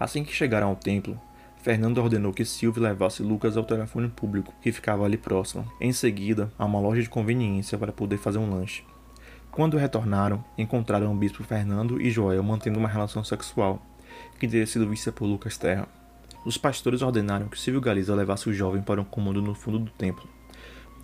Assim 0.00 0.24
que 0.24 0.32
chegaram 0.32 0.68
ao 0.68 0.76
templo, 0.76 1.20
Fernando 1.60 1.98
ordenou 1.98 2.32
que 2.32 2.44
Silvio 2.44 2.82
levasse 2.82 3.22
Lucas 3.22 3.56
ao 3.56 3.64
telefone 3.64 4.08
público, 4.08 4.54
que 4.62 4.70
ficava 4.70 5.04
ali 5.04 5.16
próximo. 5.16 5.70
Em 5.80 5.92
seguida, 5.92 6.52
a 6.56 6.64
uma 6.64 6.80
loja 6.80 7.02
de 7.02 7.08
conveniência 7.08 7.76
para 7.76 7.92
poder 7.92 8.16
fazer 8.16 8.38
um 8.38 8.50
lanche. 8.50 8.84
Quando 9.50 9.76
retornaram, 9.76 10.44
encontraram 10.56 11.12
o 11.12 11.16
bispo 11.16 11.42
Fernando 11.42 12.00
e 12.00 12.10
Joel 12.10 12.42
mantendo 12.44 12.78
uma 12.78 12.88
relação 12.88 13.24
sexual, 13.24 13.82
que 14.38 14.46
teria 14.46 14.66
sido 14.66 14.88
vista 14.88 15.10
por 15.10 15.26
Lucas 15.26 15.58
Terra. 15.58 15.88
Os 16.44 16.56
pastores 16.56 17.02
ordenaram 17.02 17.48
que 17.48 17.60
Silvio 17.60 17.80
Galiza 17.80 18.14
levasse 18.14 18.48
o 18.48 18.54
jovem 18.54 18.80
para 18.80 19.00
um 19.00 19.04
cômodo 19.04 19.42
no 19.42 19.54
fundo 19.54 19.80
do 19.80 19.90
templo, 19.90 20.28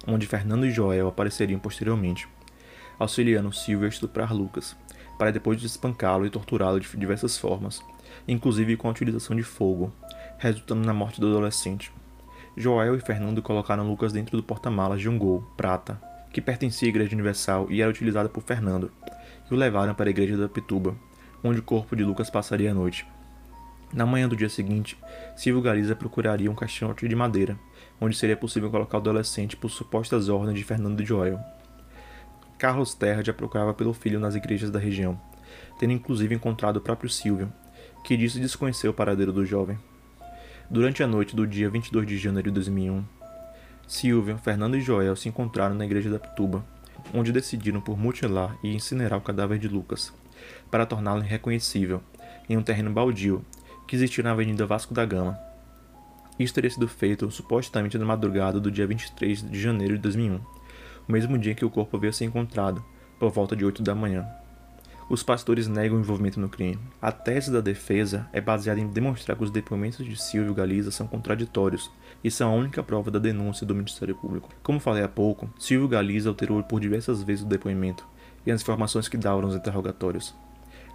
onde 0.07 0.27
Fernando 0.27 0.64
e 0.64 0.71
Joel 0.71 1.09
apareceriam 1.09 1.59
posteriormente, 1.59 2.29
auxiliando 2.97 3.53
Silvio 3.53 3.87
a 3.87 3.88
estuprar 3.88 4.33
Lucas, 4.33 4.77
para 5.19 5.33
depois 5.33 5.62
espancá-lo 5.62 6.25
e 6.25 6.31
torturá-lo 6.31 6.79
de 6.79 6.88
diversas 6.97 7.37
formas, 7.37 7.83
inclusive 8.27 8.77
com 8.77 8.87
a 8.87 8.93
utilização 8.93 9.35
de 9.35 9.43
fogo, 9.43 9.93
resultando 10.38 10.85
na 10.85 10.92
morte 10.92 11.20
do 11.20 11.29
adolescente. 11.29 11.92
Joel 12.57 12.97
e 12.97 13.01
Fernando 13.01 13.42
colocaram 13.42 13.88
Lucas 13.88 14.12
dentro 14.12 14.37
do 14.37 14.42
porta-malas 14.42 15.01
de 15.01 15.09
um 15.09 15.18
Gol 15.18 15.42
prata, 15.57 16.01
que 16.33 16.40
pertencia 16.40 16.87
à 16.87 16.90
Igreja 16.90 17.14
Universal 17.14 17.66
e 17.70 17.81
era 17.81 17.90
utilizada 17.90 18.29
por 18.29 18.42
Fernando, 18.42 18.90
e 19.51 19.55
o 19.55 19.57
levaram 19.57 19.94
para 19.94 20.09
a 20.09 20.11
Igreja 20.11 20.37
da 20.37 20.49
Pituba, 20.49 20.94
onde 21.42 21.61
o 21.61 21.62
corpo 21.62 21.97
de 21.97 22.05
Lucas 22.05 22.31
passaria 22.31 22.70
a 22.70 22.75
noite. 22.75 23.07
Na 23.92 24.05
manhã 24.05 24.29
do 24.29 24.37
dia 24.37 24.49
seguinte, 24.49 24.99
Silvio 25.37 25.62
Galiza 25.62 25.94
procuraria 25.94 26.51
um 26.51 26.55
caixote 26.55 27.07
de 27.07 27.14
madeira, 27.14 27.57
onde 28.01 28.16
seria 28.16 28.37
possível 28.37 28.70
colocar 28.70 28.99
o 28.99 29.01
adolescente 29.01 29.57
por 29.57 29.68
supostas 29.68 30.29
ordens 30.29 30.59
de 30.59 30.64
Fernando 30.64 31.01
e 31.01 31.07
Joel. 31.07 31.38
Carlos 32.59 32.94
Terra 32.94 33.23
já 33.23 33.33
procurava 33.33 33.75
pelo 33.75 33.92
filho 33.92 34.18
nas 34.18 34.35
igrejas 34.35 34.70
da 34.70 34.79
região, 34.79 35.20
tendo 35.79 35.92
inclusive 35.92 36.35
encontrado 36.35 36.79
o 36.79 36.81
próprio 36.81 37.11
Silvio, 37.11 37.53
que 38.05 38.16
disse 38.16 38.40
desconhecer 38.40 38.88
o 38.88 38.94
paradeiro 38.94 39.33
do 39.33 39.47
jovem. 39.47 39.79
Durante 40.70 41.03
a 41.03 41.07
noite 41.07 41.37
do 41.37 41.46
dia 41.46 41.68
22 41.68 42.07
de 42.07 42.16
janeiro 42.16 42.50
de 42.50 42.55
2001, 42.55 43.05
Silvio, 43.87 44.38
Fernando 44.38 44.77
e 44.77 44.81
Joel 44.81 45.14
se 45.14 45.29
encontraram 45.29 45.74
na 45.74 45.85
igreja 45.85 46.09
da 46.09 46.18
Pituba, 46.18 46.64
onde 47.12 47.33
decidiram 47.33 47.83
por 47.83 47.98
mutilar 47.98 48.57
e 48.62 48.74
incinerar 48.74 49.18
o 49.18 49.22
cadáver 49.22 49.59
de 49.59 49.68
Lucas, 49.68 50.12
para 50.70 50.87
torná-lo 50.87 51.22
irreconhecível, 51.22 52.03
em 52.48 52.57
um 52.57 52.62
terreno 52.62 52.90
baldio 52.90 53.44
que 53.87 53.94
existia 53.94 54.24
na 54.24 54.31
Avenida 54.31 54.64
Vasco 54.64 54.94
da 54.94 55.05
Gama. 55.05 55.38
Isso 56.38 56.55
teria 56.55 56.70
sido 56.70 56.88
feito 56.88 57.31
supostamente 57.31 57.98
na 57.98 58.07
madrugada 58.07 58.59
do 58.59 58.70
dia 58.70 58.87
23 58.87 59.50
de 59.50 59.61
janeiro 59.61 59.96
de 59.96 60.00
2001, 60.00 60.37
o 60.37 61.12
mesmo 61.12 61.38
dia 61.38 61.55
que 61.55 61.64
o 61.64 61.70
corpo 61.70 61.98
havia 61.98 62.12
sido 62.12 62.29
encontrado, 62.29 62.83
por 63.18 63.31
volta 63.31 63.55
de 63.55 63.66
8 63.66 63.83
da 63.83 63.94
manhã. 63.94 64.27
Os 65.09 65.23
pastores 65.23 65.69
negam 65.69 65.99
o 65.99 66.01
envolvimento 66.01 66.40
no 66.40 66.49
crime. 66.49 66.79
A 67.01 67.12
tese 67.12 67.53
da 67.53 67.61
defesa 67.61 68.27
é 68.33 68.40
baseada 68.40 68.81
em 68.81 68.87
demonstrar 68.87 69.37
que 69.37 69.45
os 69.45 69.51
depoimentos 69.51 70.05
de 70.05 70.17
Silvio 70.17 70.55
Galiza 70.55 70.90
são 70.90 71.07
contraditórios 71.07 71.90
e 72.23 72.31
são 72.31 72.51
a 72.51 72.55
única 72.55 72.83
prova 72.83 73.11
da 73.11 73.19
denúncia 73.19 73.67
do 73.67 73.75
Ministério 73.75 74.14
Público. 74.14 74.49
Como 74.62 74.81
falei 74.81 75.05
há 75.05 75.09
pouco, 75.09 75.51
Silvio 75.59 75.88
Galiza 75.88 76.31
alterou 76.31 76.62
por 76.62 76.81
diversas 76.81 77.23
vezes 77.23 77.45
o 77.45 77.49
depoimento 77.49 78.07
e 78.47 78.51
as 78.51 78.62
informações 78.62 79.07
que 79.07 79.19
davam 79.19 79.43
nos 79.43 79.55
interrogatórios. 79.55 80.35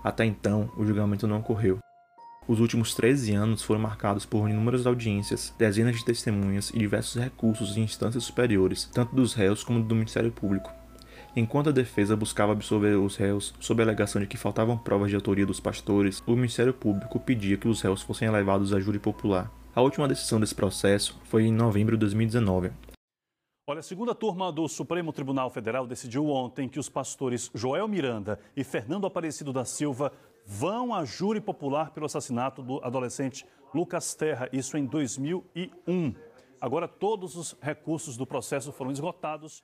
Até 0.03 0.25
então, 0.25 0.71
o 0.75 0.83
julgamento 0.83 1.27
não 1.27 1.37
ocorreu. 1.37 1.77
Os 2.47 2.59
últimos 2.59 2.95
13 2.95 3.35
anos 3.35 3.61
foram 3.61 3.79
marcados 3.79 4.25
por 4.25 4.49
inúmeras 4.49 4.87
audiências, 4.87 5.53
dezenas 5.55 5.97
de 5.97 6.03
testemunhas 6.03 6.71
e 6.73 6.79
diversos 6.79 7.21
recursos 7.21 7.77
em 7.77 7.83
instâncias 7.83 8.23
superiores, 8.23 8.89
tanto 8.91 9.15
dos 9.15 9.35
réus 9.35 9.63
como 9.63 9.83
do 9.83 9.93
Ministério 9.93 10.31
Público. 10.31 10.78
Enquanto 11.39 11.69
a 11.69 11.71
defesa 11.71 12.17
buscava 12.17 12.51
absolver 12.51 12.97
os 12.97 13.15
réus 13.15 13.53
sob 13.61 13.81
a 13.81 13.85
alegação 13.85 14.21
de 14.21 14.27
que 14.27 14.35
faltavam 14.35 14.77
provas 14.77 15.09
de 15.09 15.15
autoria 15.15 15.45
dos 15.45 15.57
pastores, 15.57 16.21
o 16.27 16.35
Ministério 16.35 16.73
Público 16.73 17.17
pedia 17.17 17.55
que 17.55 17.69
os 17.69 17.79
réus 17.79 18.01
fossem 18.01 18.29
levados 18.29 18.73
a 18.73 18.79
júri 18.81 18.99
popular. 18.99 19.49
A 19.73 19.79
última 19.79 20.05
decisão 20.05 20.37
desse 20.37 20.53
processo 20.53 21.17
foi 21.23 21.45
em 21.45 21.53
novembro 21.53 21.95
de 21.95 22.01
2019. 22.01 22.73
Olha, 23.69 23.79
a 23.79 23.81
segunda 23.81 24.13
turma 24.13 24.51
do 24.51 24.67
Supremo 24.67 25.13
Tribunal 25.13 25.49
Federal 25.49 25.87
decidiu 25.87 26.27
ontem 26.27 26.67
que 26.67 26.77
os 26.77 26.89
pastores 26.89 27.49
Joel 27.55 27.87
Miranda 27.87 28.37
e 28.53 28.61
Fernando 28.61 29.07
Aparecido 29.07 29.53
da 29.53 29.63
Silva 29.63 30.11
vão 30.45 30.93
a 30.93 31.05
júri 31.05 31.39
popular 31.39 31.91
pelo 31.91 32.07
assassinato 32.07 32.61
do 32.61 32.83
adolescente 32.83 33.45
Lucas 33.73 34.13
Terra, 34.13 34.49
isso 34.51 34.75
em 34.75 34.85
2001. 34.85 36.13
Agora, 36.59 36.85
todos 36.85 37.37
os 37.37 37.55
recursos 37.61 38.17
do 38.17 38.27
processo 38.27 38.73
foram 38.73 38.91
esgotados. 38.91 39.63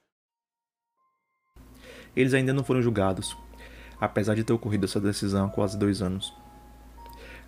Eles 2.15 2.34
ainda 2.34 2.54
não 2.54 2.63
foram 2.63 2.82
julgados, 2.82 3.38
apesar 3.99 4.36
de 4.36 4.43
ter 4.43 4.54
ocorrido 4.54 4.86
essa 4.86 4.99
decisão 4.99 5.45
há 5.45 5.49
quase 5.49 5.78
dois 5.78 6.01
anos. 6.01 6.34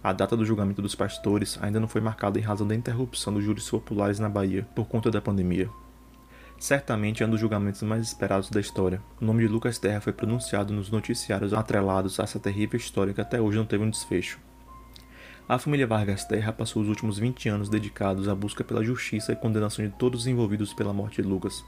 A 0.03 0.13
data 0.13 0.37
do 0.37 0.45
julgamento 0.45 0.81
dos 0.81 0.95
pastores 0.95 1.57
ainda 1.61 1.79
não 1.79 1.87
foi 1.87 2.01
marcada 2.01 2.37
em 2.37 2.41
razão 2.41 2.67
da 2.67 2.75
interrupção 2.75 3.33
dos 3.33 3.43
júris 3.43 3.69
populares 3.69 4.19
na 4.19 4.29
Bahia 4.29 4.67
por 4.75 4.87
conta 4.87 5.09
da 5.09 5.21
pandemia. 5.21 5.69
Certamente 6.59 7.21
é 7.21 7.25
um 7.25 7.29
dos 7.29 7.39
julgamentos 7.39 7.83
mais 7.83 8.07
esperados 8.07 8.49
da 8.49 8.59
história. 8.59 9.01
O 9.21 9.25
nome 9.25 9.43
de 9.43 9.47
Lucas 9.47 9.77
Terra 9.77 10.01
foi 10.01 10.13
pronunciado 10.13 10.73
nos 10.73 10.89
noticiários 10.89 11.53
atrelados 11.53 12.19
a 12.19 12.23
essa 12.23 12.39
terrível 12.39 12.77
história 12.77 13.13
que 13.13 13.21
até 13.21 13.39
hoje 13.39 13.57
não 13.57 13.65
teve 13.65 13.83
um 13.83 13.89
desfecho. 13.89 14.39
A 15.47 15.57
família 15.57 15.87
Vargas 15.87 16.25
Terra 16.25 16.51
passou 16.51 16.81
os 16.81 16.89
últimos 16.89 17.17
20 17.17 17.47
anos 17.47 17.69
dedicados 17.69 18.27
à 18.27 18.35
busca 18.35 18.63
pela 18.63 18.83
justiça 18.83 19.31
e 19.31 19.35
condenação 19.35 19.85
de 19.85 19.91
todos 19.91 20.21
os 20.21 20.27
envolvidos 20.27 20.73
pela 20.73 20.91
morte 20.91 21.21
de 21.21 21.27
Lucas. 21.27 21.63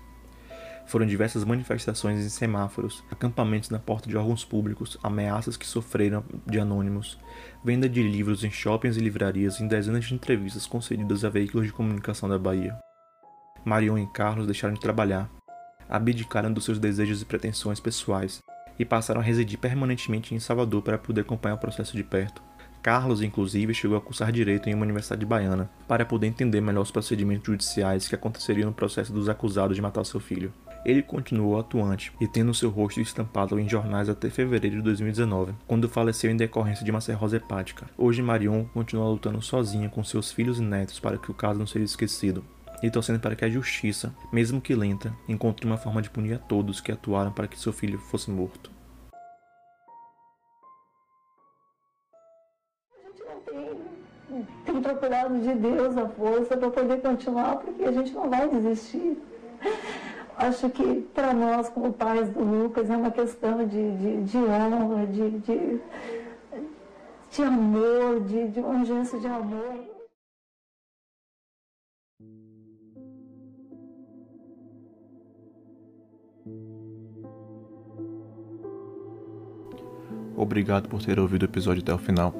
Foram 0.89 1.05
diversas 1.05 1.45
manifestações 1.45 2.25
em 2.25 2.29
semáforos, 2.29 3.03
acampamentos 3.11 3.69
na 3.69 3.77
porta 3.77 4.09
de 4.09 4.17
órgãos 4.17 4.43
públicos, 4.43 4.97
ameaças 5.03 5.55
que 5.55 5.67
sofreram 5.67 6.25
de 6.47 6.59
anônimos, 6.59 7.19
venda 7.63 7.87
de 7.87 8.01
livros 8.01 8.43
em 8.43 8.49
shoppings 8.49 8.97
e 8.97 8.99
livrarias 8.99 9.59
e 9.59 9.67
dezenas 9.67 10.05
de 10.05 10.15
entrevistas 10.15 10.65
concedidas 10.65 11.23
a 11.23 11.29
veículos 11.29 11.67
de 11.67 11.73
comunicação 11.73 12.27
da 12.27 12.39
Bahia. 12.39 12.75
Marion 13.63 13.99
e 13.99 14.07
Carlos 14.07 14.47
deixaram 14.47 14.73
de 14.73 14.79
trabalhar, 14.79 15.29
abdicaram 15.87 16.51
dos 16.51 16.65
seus 16.65 16.79
desejos 16.79 17.21
e 17.21 17.25
pretensões 17.25 17.79
pessoais 17.79 18.41
e 18.79 18.83
passaram 18.83 19.21
a 19.21 19.23
residir 19.23 19.59
permanentemente 19.59 20.33
em 20.33 20.39
Salvador 20.39 20.81
para 20.81 20.97
poder 20.97 21.21
acompanhar 21.21 21.53
o 21.53 21.59
processo 21.59 21.95
de 21.95 22.03
perto. 22.03 22.41
Carlos, 22.81 23.21
inclusive, 23.21 23.75
chegou 23.75 23.95
a 23.95 24.01
cursar 24.01 24.31
direito 24.31 24.67
em 24.67 24.73
uma 24.73 24.85
universidade 24.85 25.23
baiana 25.23 25.69
para 25.87 26.03
poder 26.03 26.25
entender 26.25 26.61
melhor 26.61 26.81
os 26.81 26.89
procedimentos 26.89 27.45
judiciais 27.45 28.07
que 28.07 28.15
aconteceriam 28.15 28.69
no 28.69 28.75
processo 28.75 29.13
dos 29.13 29.29
acusados 29.29 29.75
de 29.75 29.81
matar 29.83 30.03
seu 30.03 30.19
filho. 30.19 30.51
Ele 30.85 31.01
continuou 31.01 31.59
atuante 31.59 32.11
e 32.21 32.27
tendo 32.27 32.53
seu 32.53 32.69
rosto 32.69 33.01
estampado 33.01 33.59
em 33.59 33.67
jornais 33.67 34.07
até 34.07 34.29
fevereiro 34.29 34.77
de 34.77 34.81
2019, 34.83 35.53
quando 35.67 35.89
faleceu 35.89 36.31
em 36.31 36.37
decorrência 36.37 36.85
de 36.85 36.91
uma 36.91 37.01
cirrose 37.01 37.35
hepática. 37.35 37.87
Hoje, 37.97 38.21
Marion 38.21 38.63
continua 38.65 39.09
lutando 39.09 39.41
sozinha 39.41 39.89
com 39.89 40.03
seus 40.03 40.31
filhos 40.31 40.57
e 40.59 40.63
netos 40.63 40.99
para 40.99 41.17
que 41.17 41.29
o 41.29 41.33
caso 41.33 41.59
não 41.59 41.67
seja 41.67 41.83
esquecido, 41.83 42.45
e 42.81 42.89
torcendo 42.89 43.19
para 43.19 43.35
que 43.35 43.43
a 43.43 43.49
justiça, 43.49 44.15
mesmo 44.31 44.61
que 44.61 44.73
lenta, 44.73 45.13
encontre 45.27 45.65
uma 45.65 45.77
forma 45.77 46.01
de 46.01 46.09
punir 46.09 46.35
a 46.35 46.39
todos 46.39 46.79
que 46.79 46.91
atuaram 46.91 47.31
para 47.31 47.47
que 47.47 47.59
seu 47.59 47.73
filho 47.73 47.99
fosse 47.99 48.31
morto. 48.31 48.71
A 52.93 53.01
gente 53.05 53.23
não 53.25 53.41
tem, 53.41 54.47
tem 54.65 54.81
procurado 54.81 55.39
de 55.41 55.55
Deus 55.55 55.97
a 55.97 56.07
força 56.07 56.55
para 56.55 56.69
poder 56.69 57.01
continuar, 57.01 57.57
porque 57.57 57.83
a 57.83 57.91
gente 57.91 58.13
não 58.13 58.29
vai 58.29 58.47
desistir. 58.47 59.17
Acho 60.39 60.69
que 60.69 61.01
para 61.13 61.33
nós, 61.33 61.67
como 61.67 61.91
pais 61.91 62.29
do 62.29 62.39
Lucas, 62.41 62.89
é 62.89 62.95
uma 62.95 63.11
questão 63.11 63.67
de, 63.67 63.97
de, 63.97 64.23
de 64.23 64.37
honra, 64.37 65.05
de, 65.05 65.31
de, 65.31 65.81
de 67.29 67.43
amor, 67.43 68.21
de, 68.21 68.47
de 68.47 68.59
um 68.61 68.85
gesto 68.85 69.19
de 69.19 69.27
amor. 69.27 69.83
Obrigado 80.37 80.87
por 80.87 81.03
ter 81.03 81.19
ouvido 81.19 81.41
o 81.41 81.45
episódio 81.45 81.83
até 81.83 81.93
o 81.93 81.97
final. 81.97 82.33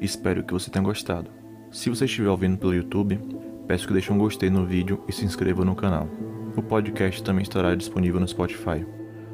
Espero 0.00 0.42
que 0.42 0.54
você 0.54 0.70
tenha 0.70 0.82
gostado. 0.82 1.30
Se 1.70 1.90
você 1.90 2.06
estiver 2.06 2.30
ouvindo 2.30 2.56
pelo 2.56 2.74
YouTube, 2.74 3.20
peço 3.68 3.86
que 3.86 3.92
deixe 3.92 4.10
um 4.10 4.16
gostei 4.16 4.48
no 4.48 4.64
vídeo 4.64 5.04
e 5.06 5.12
se 5.12 5.26
inscreva 5.26 5.66
no 5.66 5.76
canal. 5.76 6.08
O 6.56 6.62
podcast 6.62 7.22
também 7.22 7.42
estará 7.42 7.74
disponível 7.74 8.18
no 8.18 8.26
Spotify. 8.26 8.84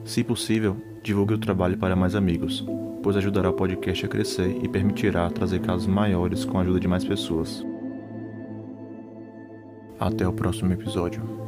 Se 0.05 0.25
possível, 0.25 0.77
divulgue 1.03 1.35
o 1.35 1.39
trabalho 1.39 1.79
para 1.79 1.95
mais 1.95 2.17
amigos, 2.17 2.67
pois 3.01 3.17
ajudará 3.17 3.49
o 3.49 3.55
podcast 3.55 4.05
a 4.05 4.09
crescer 4.09 4.59
e 4.63 4.69
permitirá 4.69 5.31
trazer 5.31 5.61
casos 5.61 5.87
maiores 5.87 6.45
com 6.45 6.59
a 6.59 6.63
ajuda 6.63 6.81
de 6.81 6.89
mais 6.89 7.05
pessoas. 7.05 7.65
Até 10.01 10.27
o 10.27 10.33
próximo 10.33 10.73
episódio. 10.73 11.42